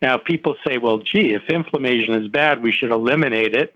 [0.00, 3.74] Now, people say, well, gee, if inflammation is bad, we should eliminate it.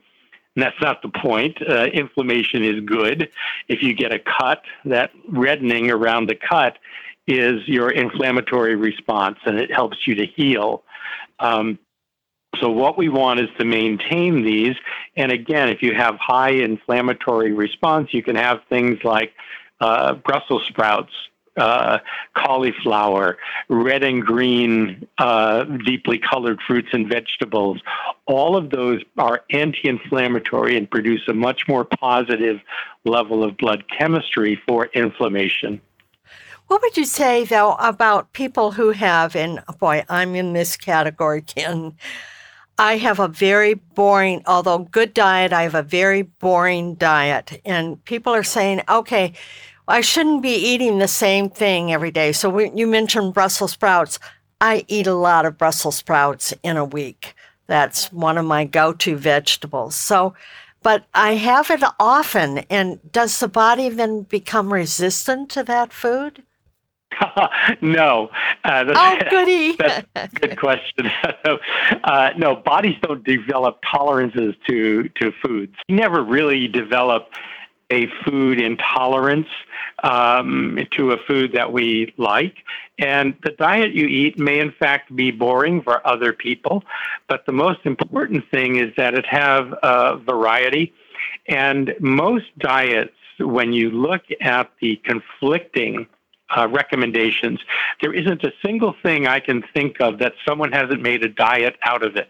[0.55, 1.59] And that's not the point.
[1.69, 3.29] Uh, inflammation is good.
[3.69, 6.79] If you get a cut, that reddening around the cut
[7.27, 10.83] is your inflammatory response and it helps you to heal.
[11.41, 11.79] Um,
[12.61, 14.77] so what we want is to maintain these.
[15.17, 19.33] And again, if you have high inflammatory response, you can have things like
[19.81, 21.13] uh, Brussels sprouts,
[21.57, 21.99] uh,
[22.35, 23.39] cauliflower,
[23.69, 27.81] red and green, uh, deeply colored fruits and vegetables.
[28.27, 32.61] All of those are anti inflammatory and produce a much more positive
[33.05, 35.81] level of blood chemistry for inflammation.
[36.67, 41.43] What would you say, though, about people who have, and boy, I'm in this category,
[41.43, 41.95] Ken.
[42.79, 47.61] I have a very boring, although good diet, I have a very boring diet.
[47.65, 49.33] And people are saying, okay,
[49.89, 52.33] I shouldn't be eating the same thing every day.
[52.33, 54.19] So you mentioned Brussels sprouts.
[54.61, 57.35] I eat a lot of Brussels sprouts in a week.
[57.67, 59.97] That's one of my go to vegetables.
[59.97, 60.35] So,
[60.83, 62.59] but I have it often.
[62.71, 66.43] And does the body then become resistant to that food?
[67.81, 68.31] no.
[68.65, 69.77] Uh, oh, goody.
[69.77, 71.11] that's a good question.
[72.05, 75.75] uh, no, bodies don't develop tolerances to, to foods.
[75.89, 77.29] You never really develop
[77.91, 79.47] a food intolerance
[80.03, 82.57] um, to a food that we like.
[82.99, 86.83] And the diet you eat may, in fact, be boring for other people.
[87.29, 90.93] But the most important thing is that it have uh, variety.
[91.49, 96.07] And most diets, when you look at the conflicting
[96.55, 97.61] uh, recommendations.
[98.01, 101.77] There isn't a single thing I can think of that someone hasn't made a diet
[101.85, 102.29] out of it.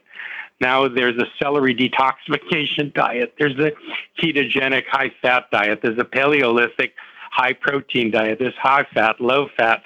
[0.60, 3.34] Now there's a celery detoxification diet.
[3.38, 3.72] There's a
[4.18, 5.80] ketogenic high fat diet.
[5.82, 6.94] There's a Paleolithic
[7.30, 8.38] high protein diet.
[8.38, 9.82] There's high fat, low fat,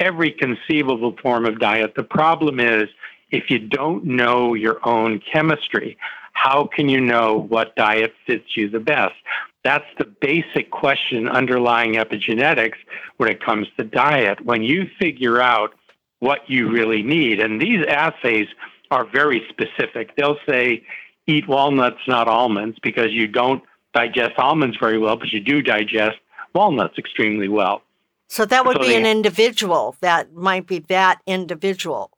[0.00, 1.94] every conceivable form of diet.
[1.94, 2.88] The problem is
[3.30, 5.96] if you don't know your own chemistry,
[6.32, 9.14] how can you know what diet fits you the best?
[9.62, 12.76] That's the basic question underlying epigenetics
[13.18, 14.44] when it comes to diet.
[14.44, 15.74] When you figure out
[16.20, 18.48] what you really need, and these assays
[18.90, 20.82] are very specific, they'll say
[21.26, 26.18] eat walnuts, not almonds, because you don't digest almonds very well, but you do digest
[26.54, 27.82] walnuts extremely well.
[28.28, 29.96] So that would so be an individual.
[30.00, 32.12] That might be that individual.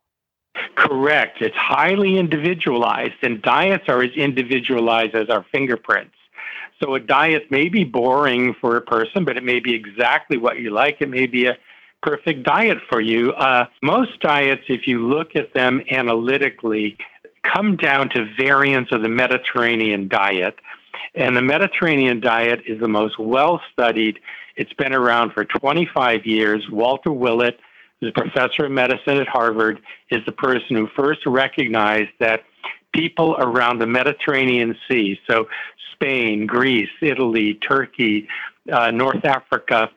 [0.75, 1.41] Correct.
[1.41, 6.15] It's highly individualized, and diets are as individualized as our fingerprints.
[6.81, 10.59] So a diet may be boring for a person, but it may be exactly what
[10.59, 10.97] you like.
[10.99, 11.57] It may be a
[12.01, 13.31] perfect diet for you.
[13.33, 16.97] Uh, most diets, if you look at them analytically,
[17.43, 20.55] come down to variants of the Mediterranean diet.
[21.15, 24.19] And the Mediterranean diet is the most well studied.
[24.55, 26.69] It's been around for 25 years.
[26.69, 27.59] Walter Willett,
[27.99, 32.43] who's a professor of medicine at Harvard, is the person who first recognized that
[32.93, 35.47] people around the Mediterranean Sea, so
[36.03, 38.27] Spain, Greece, Italy, Turkey,
[38.69, 39.89] uh, North Africa,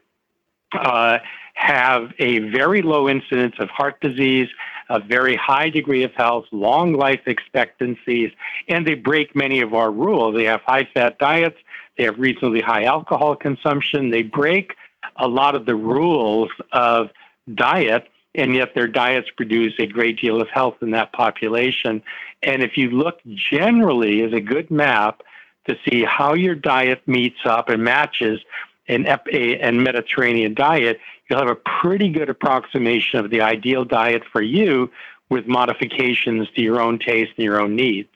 [0.73, 1.19] uh,
[1.55, 4.49] have a very low incidence of heart disease,
[4.89, 8.31] a very high degree of health, long life expectancies,
[8.69, 10.37] and they break many of our rules.
[10.37, 11.57] They have high fat diets,
[11.99, 14.75] they have reasonably high alcohol consumption, they break
[15.17, 17.11] a lot of the rules of
[17.53, 22.03] diet and yet their diets produce a great deal of health in that population.
[22.43, 23.19] And if you look
[23.51, 25.23] generally as a good map
[25.67, 28.41] to see how your diet meets up and matches
[28.89, 34.43] an and Mediterranean diet, you'll have a pretty good approximation of the ideal diet for
[34.43, 34.91] you
[35.29, 38.09] with modifications to your own taste and your own needs.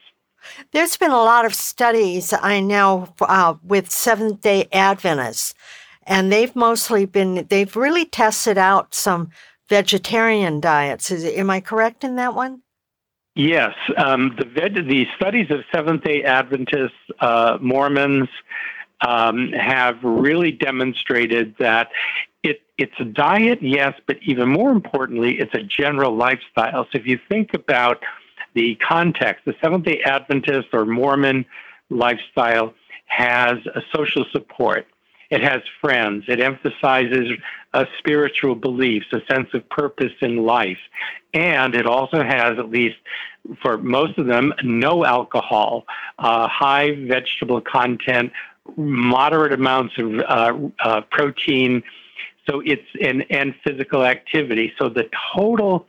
[0.71, 5.53] There's been a lot of studies I know uh, with Seventh day Adventists,
[6.03, 9.29] and they've mostly been, they've really tested out some
[9.69, 11.11] vegetarian diets.
[11.11, 12.61] Is, am I correct in that one?
[13.35, 13.73] Yes.
[13.97, 18.29] Um, the, the studies of Seventh day Adventists, uh, Mormons,
[19.01, 21.89] um, have really demonstrated that
[22.43, 26.85] it, it's a diet, yes, but even more importantly, it's a general lifestyle.
[26.91, 28.03] So if you think about
[28.53, 31.45] the context, the Seventh day Adventist or Mormon
[31.89, 32.73] lifestyle
[33.07, 34.87] has a social support.
[35.31, 36.25] It has friends.
[36.27, 37.29] It emphasizes
[37.73, 40.77] a spiritual beliefs, a sense of purpose in life.
[41.33, 42.97] And it also has, at least
[43.61, 45.85] for most of them, no alcohol,
[46.19, 48.33] uh, high vegetable content,
[48.75, 51.81] moderate amounts of uh, uh, protein.
[52.49, 54.73] So it's and, and physical activity.
[54.77, 55.87] So the total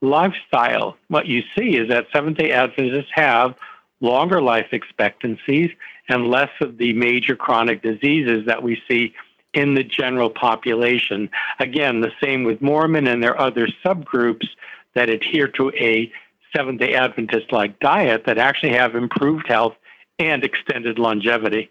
[0.00, 3.54] lifestyle, what you see is that Seventh day Adventists have
[4.00, 5.70] longer life expectancies
[6.08, 9.14] and less of the major chronic diseases that we see
[9.54, 11.28] in the general population.
[11.58, 14.46] Again, the same with Mormon and their other subgroups
[14.94, 16.12] that adhere to a
[16.56, 19.74] Seventh day Adventist like diet that actually have improved health
[20.18, 21.70] and extended longevity.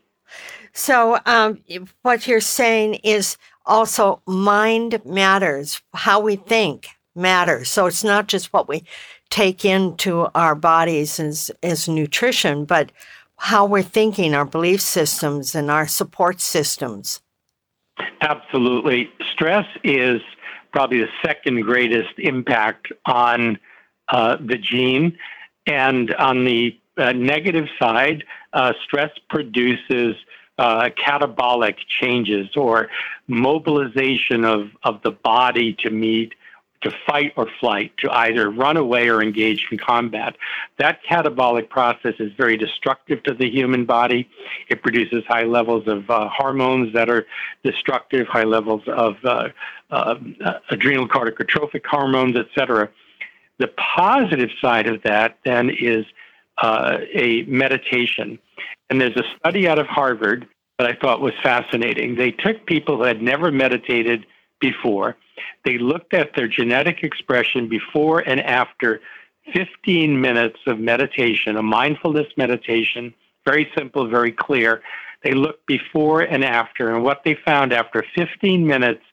[0.71, 1.63] So, um,
[2.03, 7.71] what you're saying is also mind matters, how we think matters.
[7.71, 8.83] So, it's not just what we
[9.29, 12.91] take into our bodies as, as nutrition, but
[13.37, 17.21] how we're thinking, our belief systems, and our support systems.
[18.21, 19.11] Absolutely.
[19.31, 20.21] Stress is
[20.71, 23.57] probably the second greatest impact on
[24.09, 25.17] uh, the gene.
[25.65, 28.23] And on the uh, negative side,
[28.53, 30.15] uh, stress produces
[30.57, 32.89] uh, catabolic changes or
[33.27, 36.33] mobilization of, of the body to meet
[36.81, 40.35] to fight or flight, to either run away or engage in combat.
[40.77, 44.29] That catabolic process is very destructive to the human body.
[44.69, 47.25] It produces high levels of uh, hormones that are
[47.63, 49.49] destructive, high levels of uh,
[49.89, 50.15] uh,
[50.69, 52.89] adrenal corticotrophic hormones, etc.
[53.59, 56.05] The positive side of that then is
[56.59, 58.39] uh, a meditation.
[58.89, 60.47] And there's a study out of Harvard
[60.77, 62.15] that I thought was fascinating.
[62.15, 64.25] They took people who had never meditated
[64.59, 65.15] before,
[65.65, 69.01] they looked at their genetic expression before and after
[69.53, 73.13] 15 minutes of meditation, a mindfulness meditation,
[73.45, 74.81] very simple, very clear.
[75.23, 79.03] They looked before and after, and what they found after 15 minutes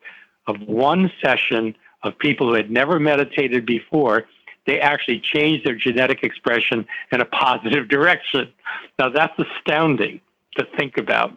[0.46, 4.24] of one session of people who had never meditated before,
[4.66, 8.52] they actually changed their genetic expression in a positive direction.
[8.98, 10.20] Now, that's astounding
[10.56, 11.36] to think about.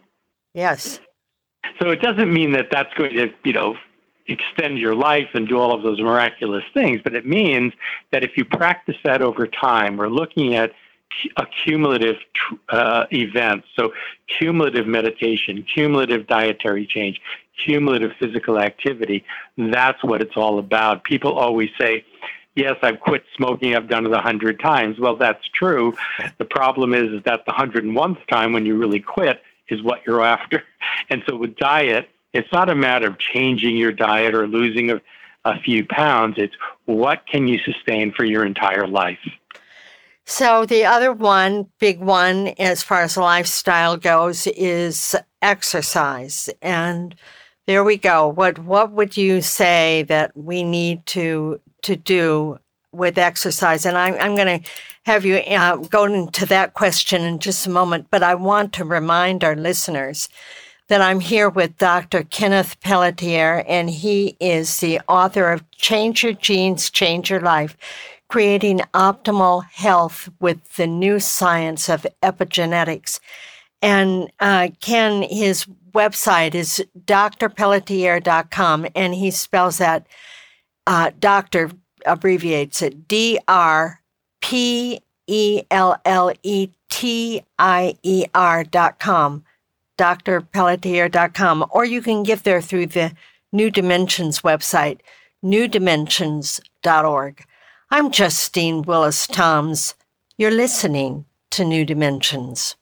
[0.54, 1.00] Yes.
[1.80, 3.76] So it doesn't mean that that's going to, you know,
[4.28, 7.72] extend your life and do all of those miraculous things, but it means
[8.12, 10.72] that if you practice that over time, we're looking at
[11.36, 12.16] a cumulative
[12.68, 13.64] uh, event.
[13.76, 13.92] So,
[14.38, 17.20] cumulative meditation, cumulative dietary change,
[17.64, 19.24] cumulative physical activity.
[19.56, 21.04] That's what it's all about.
[21.04, 22.04] People always say,
[22.54, 23.76] Yes, I've quit smoking.
[23.76, 24.98] I've done it a hundred times.
[24.98, 25.94] Well, that's true.
[26.38, 29.80] The problem is, is that the hundred and one time when you really quit is
[29.82, 30.64] what you're after.
[31.10, 35.00] And so with diet, it's not a matter of changing your diet or losing a,
[35.44, 36.36] a few pounds.
[36.38, 36.54] It's
[36.84, 39.18] what can you sustain for your entire life.
[40.26, 46.50] So the other one, big one, as far as lifestyle goes, is exercise.
[46.60, 47.14] And
[47.66, 48.28] there we go.
[48.28, 52.58] What what would you say that we need to to do
[52.92, 53.86] with exercise?
[53.86, 54.70] And I'm, I'm going to
[55.04, 58.84] have you uh, go into that question in just a moment, but I want to
[58.84, 60.28] remind our listeners
[60.88, 62.24] that I'm here with Dr.
[62.24, 67.76] Kenneth Pelletier, and he is the author of Change Your Genes, Change Your Life
[68.28, 73.20] Creating Optimal Health with the New Science of Epigenetics.
[73.80, 80.06] And uh, Ken, his website is drpelletier.com, and he spells that
[80.86, 81.70] uh, doctor
[82.06, 84.00] abbreviates it D R
[84.40, 89.44] P E L L E T I E R dot com,
[89.98, 93.12] drpelletier.com, or you can get there through the
[93.52, 95.00] New Dimensions website,
[95.44, 97.44] newdimensions.org.
[97.90, 99.94] I'm Justine Willis Toms.
[100.36, 102.76] You're listening to New Dimensions.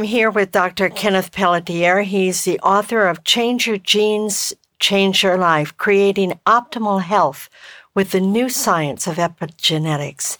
[0.00, 0.88] I'm here with Dr.
[0.88, 2.00] Kenneth Pelletier.
[2.00, 7.50] He's the author of Change Your Genes, Change Your Life Creating Optimal Health
[7.94, 10.38] with the New Science of Epigenetics.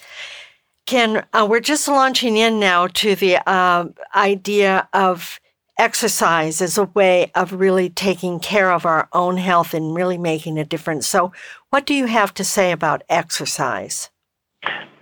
[0.86, 5.38] Ken, uh, we're just launching in now to the uh, idea of
[5.76, 10.58] exercise as a way of really taking care of our own health and really making
[10.58, 11.06] a difference.
[11.06, 11.32] So,
[11.68, 14.08] what do you have to say about exercise?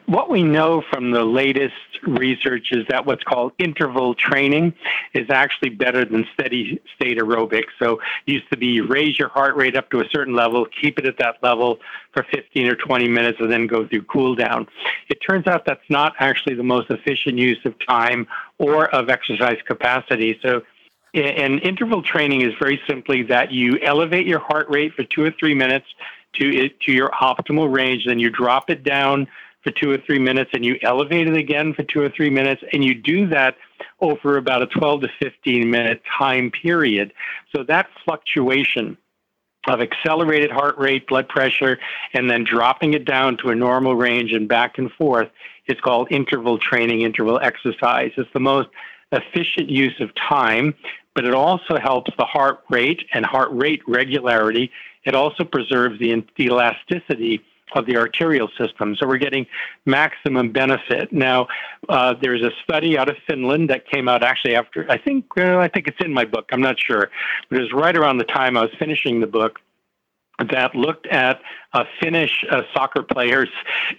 [0.07, 1.75] What we know from the latest
[2.07, 4.75] research is that what's called interval training
[5.15, 7.69] is actually better than steady state aerobics.
[7.79, 10.99] So it used to be raise your heart rate up to a certain level, keep
[10.99, 11.79] it at that level
[12.13, 14.67] for 15 or 20 minutes, and then go through cool down.
[15.09, 18.27] It turns out that's not actually the most efficient use of time
[18.59, 20.39] or of exercise capacity.
[20.43, 20.63] So
[21.15, 25.31] and interval training is very simply that you elevate your heart rate for two or
[25.31, 25.87] three minutes
[26.35, 29.27] to to your optimal range, then you drop it down
[29.69, 32.63] for two or three minutes and you elevate it again for two or three minutes
[32.73, 33.57] and you do that
[34.01, 37.13] over about a 12 to 15 minute time period.
[37.55, 38.97] So that fluctuation
[39.69, 41.79] of accelerated heart rate, blood pressure,
[42.15, 45.29] and then dropping it down to a normal range and back and forth
[45.67, 48.13] is called interval training, interval exercise.
[48.17, 48.69] It's the most
[49.13, 50.75] efficient use of time,
[51.15, 54.71] but it also helps the heart rate and heart rate regularity.
[55.05, 57.43] It also preserves the, the elasticity
[57.75, 58.97] of the arterial system.
[58.97, 59.47] So we're getting
[59.87, 61.13] maximum benefit.
[61.13, 61.49] Now,
[61.89, 65.59] uh, there's a study out of Finland that came out actually after, I think, uh,
[65.59, 66.49] I think it's in my book.
[66.53, 67.11] I'm not sure,
[67.49, 69.59] but it was right around the time I was finishing the book
[70.51, 71.41] that looked at
[71.73, 73.51] uh, Finnish uh, soccer players,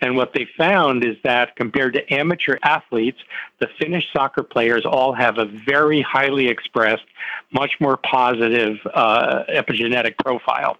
[0.02, 3.20] and what they found is that compared to amateur athletes,
[3.60, 7.06] the Finnish soccer players all have a very highly expressed,
[7.52, 10.78] much more positive uh, epigenetic profile.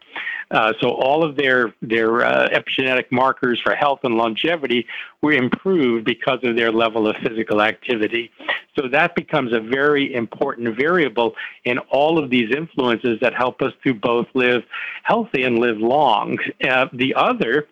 [0.52, 4.88] Uh, so all of their their uh, epigenetic markers for health and longevity
[5.22, 8.32] were improved because of their level of physical activity.
[8.76, 11.36] So that becomes a very important variable
[11.66, 14.64] in all of these influences that help us to both live
[15.04, 16.38] healthy and live long.
[16.64, 17.68] Uh, the other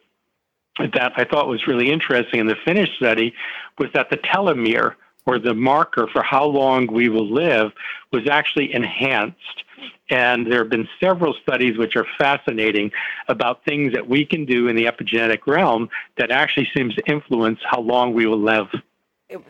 [0.80, 3.34] that I thought was really interesting in the Finnish study
[3.80, 4.95] was that the telomere
[5.26, 7.72] or the marker for how long we will live
[8.12, 9.64] was actually enhanced.
[10.10, 12.91] And there have been several studies which are fascinating
[13.28, 17.60] about things that we can do in the epigenetic realm that actually seems to influence
[17.70, 18.68] how long we will live.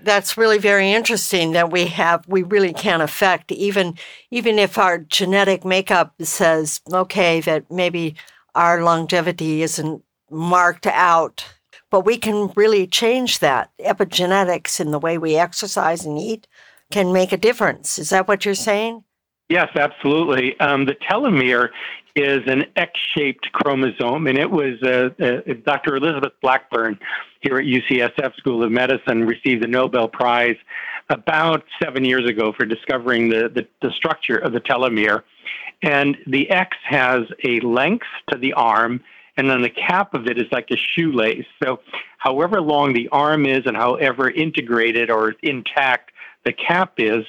[0.01, 3.95] That's really very interesting that we have we really can affect even
[4.31, 8.15] even if our genetic makeup says okay that maybe
[8.57, 11.45] our longevity isn't marked out
[11.89, 16.47] but we can really change that epigenetics in the way we exercise and eat
[16.91, 19.03] can make a difference is that what you're saying
[19.49, 20.59] Yes, absolutely.
[20.59, 21.69] Um, the telomere
[22.15, 25.95] is an X-shaped chromosome, and it was uh, uh, Dr.
[25.95, 26.99] Elizabeth Blackburn
[27.41, 30.57] here at UCSF School of Medicine received the Nobel Prize
[31.09, 35.23] about seven years ago for discovering the, the, the structure of the telomere.
[35.81, 39.01] And the X has a length to the arm,
[39.37, 41.45] and then the cap of it is like a shoelace.
[41.63, 41.79] So,
[42.17, 46.11] however long the arm is and however integrated or intact
[46.45, 47.23] the cap is,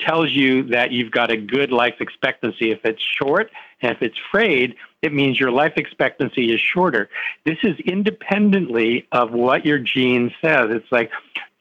[0.00, 2.70] tells you that you've got a good life expectancy.
[2.70, 3.50] If it's short
[3.82, 7.08] and if it's frayed, it means your life expectancy is shorter.
[7.44, 10.66] This is independently of what your gene says.
[10.70, 11.10] It's like,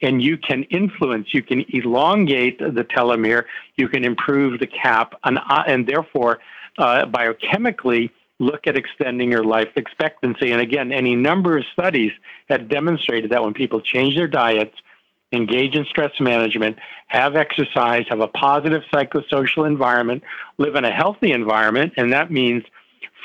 [0.02, 3.46] and you can influence, you can elongate the telomere,
[3.76, 6.40] you can improve the cap, and, uh, and therefore,
[6.78, 10.52] uh, biochemically, look at extending your life expectancy.
[10.52, 12.12] And again, any number of studies
[12.50, 14.76] have demonstrated that when people change their diets,
[15.32, 16.78] engage in stress management,
[17.08, 20.24] have exercise, have a positive psychosocial environment,
[20.58, 22.64] live in a healthy environment, and that means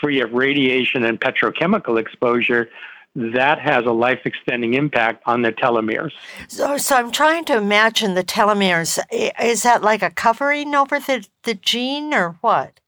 [0.00, 2.70] free of radiation and petrochemical exposure,
[3.14, 6.12] that has a life extending impact on the telomeres.
[6.48, 8.98] So, so I'm trying to imagine the telomeres.
[9.40, 12.80] Is that like a covering over the, the gene or what?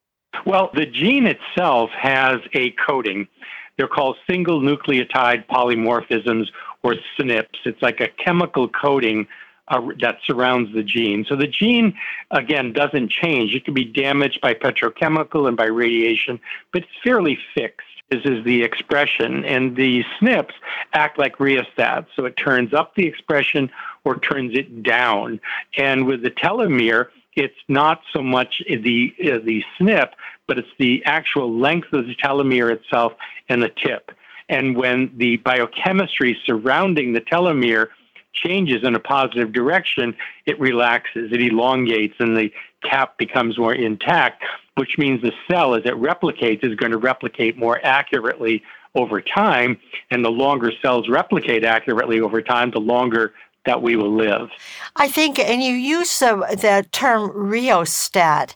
[0.46, 3.28] Well, the gene itself has a coating.
[3.76, 6.46] They're called single nucleotide polymorphisms
[6.82, 7.46] or SNPs.
[7.64, 9.26] It's like a chemical coating
[9.68, 11.24] uh, that surrounds the gene.
[11.28, 11.94] So the gene,
[12.30, 13.54] again, doesn't change.
[13.54, 16.38] It can be damaged by petrochemical and by radiation,
[16.72, 17.86] but it's fairly fixed.
[18.10, 19.44] This is the expression.
[19.44, 20.52] And the SNPs
[20.92, 22.06] act like rheostats.
[22.14, 23.70] So it turns up the expression
[24.04, 25.40] or turns it down.
[25.76, 30.10] And with the telomere, it's not so much the, uh, the SNP,
[30.46, 33.14] but it's the actual length of the telomere itself
[33.48, 34.12] and the tip.
[34.48, 37.88] And when the biochemistry surrounding the telomere
[38.34, 40.14] changes in a positive direction,
[40.46, 42.52] it relaxes, it elongates, and the
[42.82, 44.42] cap becomes more intact,
[44.76, 48.62] which means the cell, as it replicates, is going to replicate more accurately
[48.94, 49.78] over time.
[50.10, 53.34] And the longer cells replicate accurately over time, the longer
[53.66, 54.50] that we will live.
[54.96, 58.54] I think, and you use the, the term rheostat.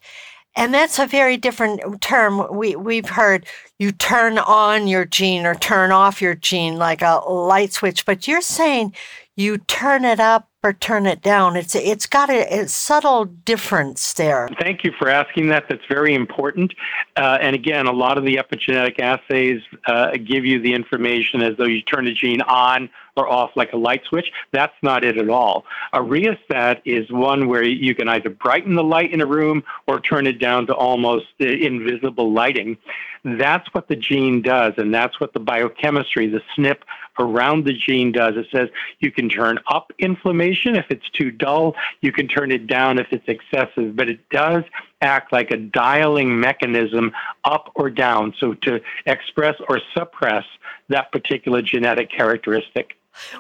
[0.57, 2.47] And that's a very different term.
[2.55, 3.47] We, we've heard
[3.79, 8.27] you turn on your gene or turn off your gene like a light switch, but
[8.27, 8.93] you're saying
[9.37, 11.57] you turn it up or turn it down.
[11.57, 14.49] It's it's got a, a subtle difference there.
[14.61, 15.67] Thank you for asking that.
[15.69, 16.75] That's very important.
[17.17, 21.57] Uh, and again, a lot of the epigenetic assays uh, give you the information as
[21.57, 24.33] though you turn a gene on or off like a light switch.
[24.53, 25.65] That's not it at all.
[25.93, 30.01] A rheostat is one where you can either brighten the light in a room or
[30.01, 32.79] turn it down to almost invisible lighting.
[33.25, 36.79] That's what the gene does, and that's what the biochemistry, the SNP
[37.19, 38.35] around the gene does.
[38.37, 38.69] It says
[39.01, 43.09] you can turn up inflammation if it's too dull, you can turn it down if
[43.11, 44.65] it's excessive, but it does
[45.01, 47.13] act like a dialing mechanism
[47.45, 50.45] up or down, so to express or suppress
[50.89, 52.97] that particular genetic characteristic.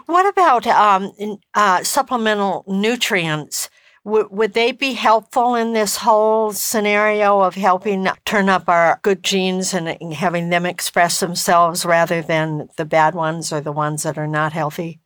[0.07, 1.13] What about um,
[1.55, 3.71] uh, supplemental nutrients?
[4.09, 9.23] W- would they be helpful in this whole scenario of helping turn up our good
[9.23, 14.17] genes and having them express themselves rather than the bad ones or the ones that
[14.17, 14.99] are not healthy?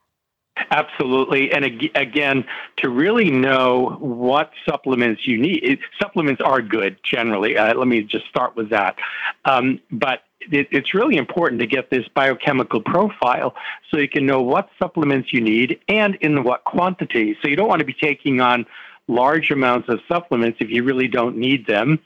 [0.71, 1.51] Absolutely.
[1.51, 1.65] And
[1.97, 2.45] again,
[2.77, 7.57] to really know what supplements you need, it, supplements are good generally.
[7.57, 8.97] Uh, let me just start with that.
[9.45, 10.21] Um, but
[10.53, 13.55] it, it's really important to get this biochemical profile
[13.91, 17.37] so you can know what supplements you need and in what quantity.
[17.43, 18.67] So you don't want to be taking on
[19.09, 21.99] large amounts of supplements if you really don't need them.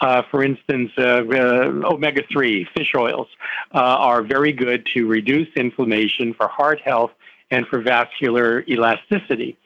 [0.00, 3.28] Uh, for instance, uh, uh, omega 3 fish oils
[3.74, 7.12] uh, are very good to reduce inflammation for heart health
[7.50, 9.56] and for vascular elasticity.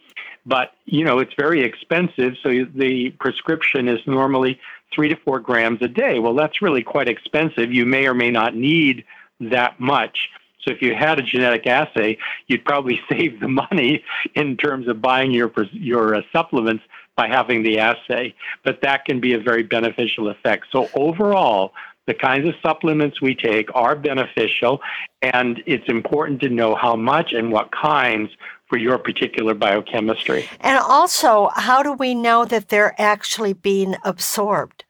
[0.47, 4.59] But, you know, it's very expensive, so the prescription is normally
[4.95, 6.19] three to four grams a day.
[6.19, 7.73] Well, that's really quite expensive.
[7.73, 9.05] You may or may not need
[9.41, 10.31] that much.
[10.69, 14.05] So if you had a genetic assay, you'd probably save the money
[14.35, 16.85] in terms of buying your your uh, supplements
[17.17, 18.35] by having the assay.
[18.65, 20.67] But that can be a very beneficial effect.
[20.71, 21.73] So overall,
[22.07, 24.81] the kinds of supplements we take are beneficial,
[25.23, 28.31] and it's important to know how much and what kinds
[28.67, 30.49] for your particular biochemistry.
[30.61, 34.85] And also, how do we know that they're actually being absorbed?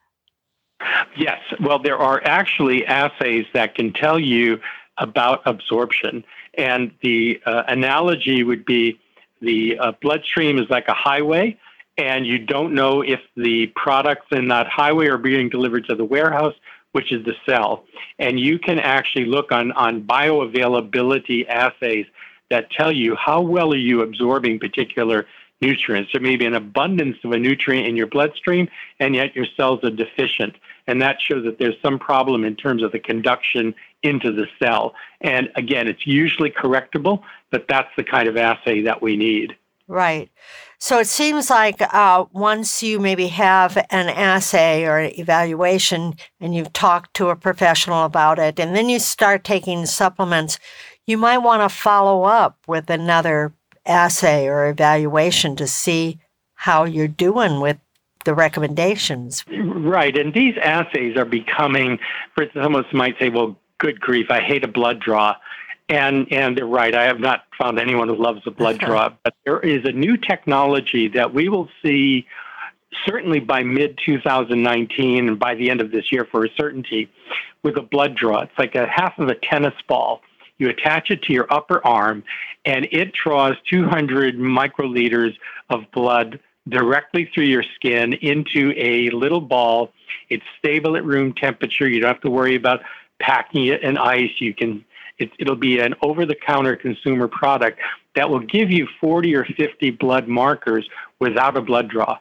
[1.16, 4.60] Yes, well, there are actually assays that can tell you
[4.98, 6.24] about absorption.
[6.54, 8.98] And the uh, analogy would be
[9.40, 11.58] the uh, bloodstream is like a highway,
[11.96, 16.04] and you don't know if the products in that highway are being delivered to the
[16.04, 16.54] warehouse,
[16.92, 17.84] which is the cell.
[18.18, 22.06] And you can actually look on, on bioavailability assays
[22.50, 25.26] that tell you how well are you absorbing particular
[25.60, 26.10] nutrients.
[26.12, 28.68] There may be an abundance of a nutrient in your bloodstream,
[29.00, 30.54] and yet your cells are deficient.
[30.86, 34.94] And that shows that there's some problem in terms of the conduction into the cell.
[35.20, 39.56] And again, it's usually correctable, but that's the kind of assay that we need.
[39.88, 40.30] Right.
[40.78, 46.54] So it seems like uh, once you maybe have an assay or an evaluation and
[46.54, 50.58] you've talked to a professional about it, and then you start taking supplements,
[51.06, 53.52] you might want to follow up with another
[53.86, 56.18] assay or evaluation to see
[56.54, 57.78] how you're doing with
[58.24, 59.44] the recommendations.
[59.48, 60.16] Right.
[60.16, 61.98] And these assays are becoming,
[62.34, 65.36] for someone might say, well, good grief, I hate a blood draw.
[65.88, 66.94] And and they're right.
[66.94, 70.18] I have not found anyone who loves a blood draw, but there is a new
[70.18, 72.26] technology that we will see
[73.06, 77.10] certainly by mid 2019 and by the end of this year for a certainty
[77.62, 78.42] with a blood draw.
[78.42, 80.20] It's like a half of a tennis ball.
[80.58, 82.24] You attach it to your upper arm,
[82.64, 85.34] and it draws 200 microliters
[85.70, 89.92] of blood directly through your skin into a little ball.
[90.28, 91.88] It's stable at room temperature.
[91.88, 92.80] You don't have to worry about
[93.20, 94.30] packing it in ice.
[94.38, 94.84] You can
[95.18, 97.80] it, it'll be an over-the-counter consumer product
[98.14, 100.88] that will give you 40 or 50 blood markers
[101.18, 102.18] without a blood draw.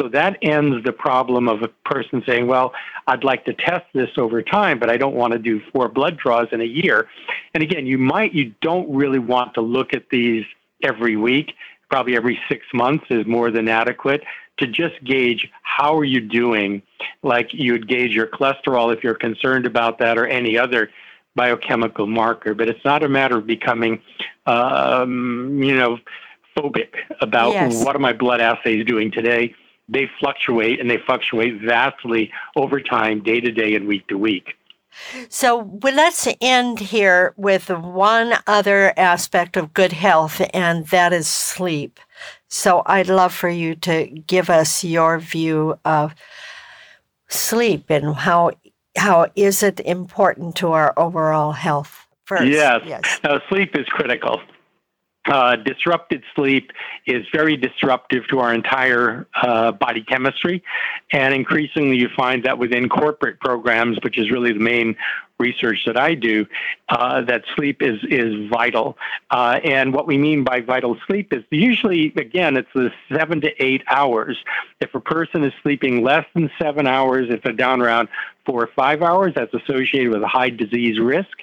[0.00, 2.72] So that ends the problem of a person saying, well,
[3.06, 6.18] I'd like to test this over time, but I don't want to do four blood
[6.18, 7.08] draws in a year.
[7.54, 10.44] And again, you might, you don't really want to look at these
[10.82, 11.52] every week.
[11.90, 14.22] Probably every six months is more than adequate
[14.58, 16.82] to just gauge how are you doing,
[17.22, 20.90] like you would gauge your cholesterol if you're concerned about that or any other
[21.34, 22.54] biochemical marker.
[22.54, 24.00] But it's not a matter of becoming,
[24.46, 25.98] um, you know,
[26.56, 27.84] phobic about yes.
[27.84, 29.54] what are my blood assays doing today.
[29.88, 34.54] They fluctuate and they fluctuate vastly over time, day to day and week to week.
[35.28, 41.28] So well, let's end here with one other aspect of good health, and that is
[41.28, 42.00] sleep.
[42.48, 46.14] So I'd love for you to give us your view of
[47.28, 48.52] sleep and how
[48.96, 52.46] how is it important to our overall health first?
[52.46, 52.82] Yes.
[52.86, 53.20] yes.
[53.22, 54.40] Now, sleep is critical.
[55.26, 56.70] Uh, disrupted sleep
[57.06, 60.62] is very disruptive to our entire uh, body chemistry.
[61.12, 64.96] And increasingly, you find that within corporate programs, which is really the main
[65.38, 66.46] research that I do,
[66.88, 68.96] uh, that sleep is is vital.
[69.30, 73.50] Uh, and what we mean by vital sleep is usually, again, it's the seven to
[73.62, 74.36] eight hours.
[74.80, 78.08] If a person is sleeping less than seven hours, if they're down around
[78.44, 81.36] four or five hours, that's associated with a high disease risk.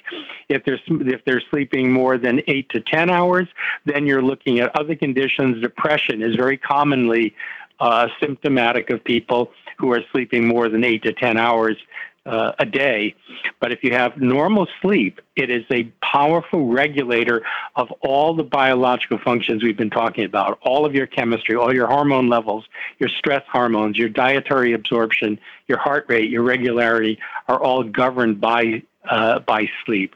[0.48, 3.48] If they're if they're sleeping more than eight to ten hours,
[3.84, 5.62] then you're looking at other conditions.
[5.62, 7.34] Depression is very commonly
[7.80, 11.76] uh, symptomatic of people who are sleeping more than eight to ten hours
[12.26, 13.14] uh, a day.
[13.60, 17.42] But if you have normal sleep, it is a powerful regulator
[17.76, 21.86] of all the biological functions we've been talking about all of your chemistry, all your
[21.86, 22.64] hormone levels,
[22.98, 27.18] your stress hormones, your dietary absorption, your heart rate, your regularity
[27.48, 30.14] are all governed by, uh, by sleep.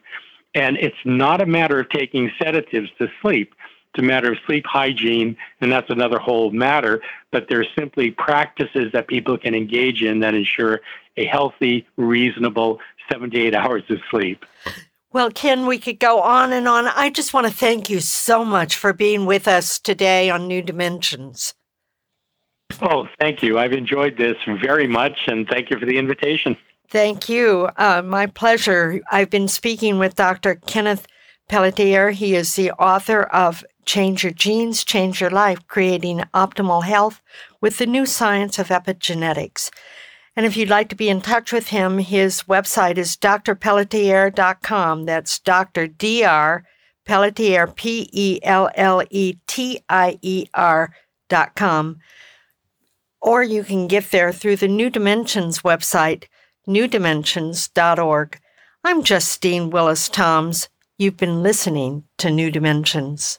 [0.54, 3.54] And it's not a matter of taking sedatives to sleep.
[3.98, 7.02] A matter of sleep hygiene, and that's another whole matter.
[7.32, 10.80] But there's simply practices that people can engage in that ensure
[11.16, 12.78] a healthy, reasonable
[13.10, 14.44] seven to eight hours of sleep.
[15.12, 16.86] Well, Ken, we could go on and on.
[16.86, 20.62] I just want to thank you so much for being with us today on New
[20.62, 21.54] Dimensions.
[22.82, 23.58] Oh, thank you.
[23.58, 26.56] I've enjoyed this very much, and thank you for the invitation.
[26.90, 27.68] Thank you.
[27.76, 29.00] Uh, my pleasure.
[29.10, 30.54] I've been speaking with Dr.
[30.54, 31.06] Kenneth
[31.48, 32.10] Pelletier.
[32.10, 37.22] He is the author of Change Your Genes, Change Your Life Creating Optimal Health
[37.62, 39.70] with the New Science of Epigenetics.
[40.36, 45.06] And if you'd like to be in touch with him, his website is drpelletier.com.
[45.06, 45.86] That's Dr.
[45.86, 46.64] D.R.
[47.06, 51.98] Pelletier, P E L L E T I E R.com.
[53.22, 56.24] Or you can get there through the New Dimensions website,
[56.68, 58.38] newdimensions.org.
[58.84, 60.68] I'm Justine Willis Toms.
[60.98, 63.38] You've been listening to New Dimensions.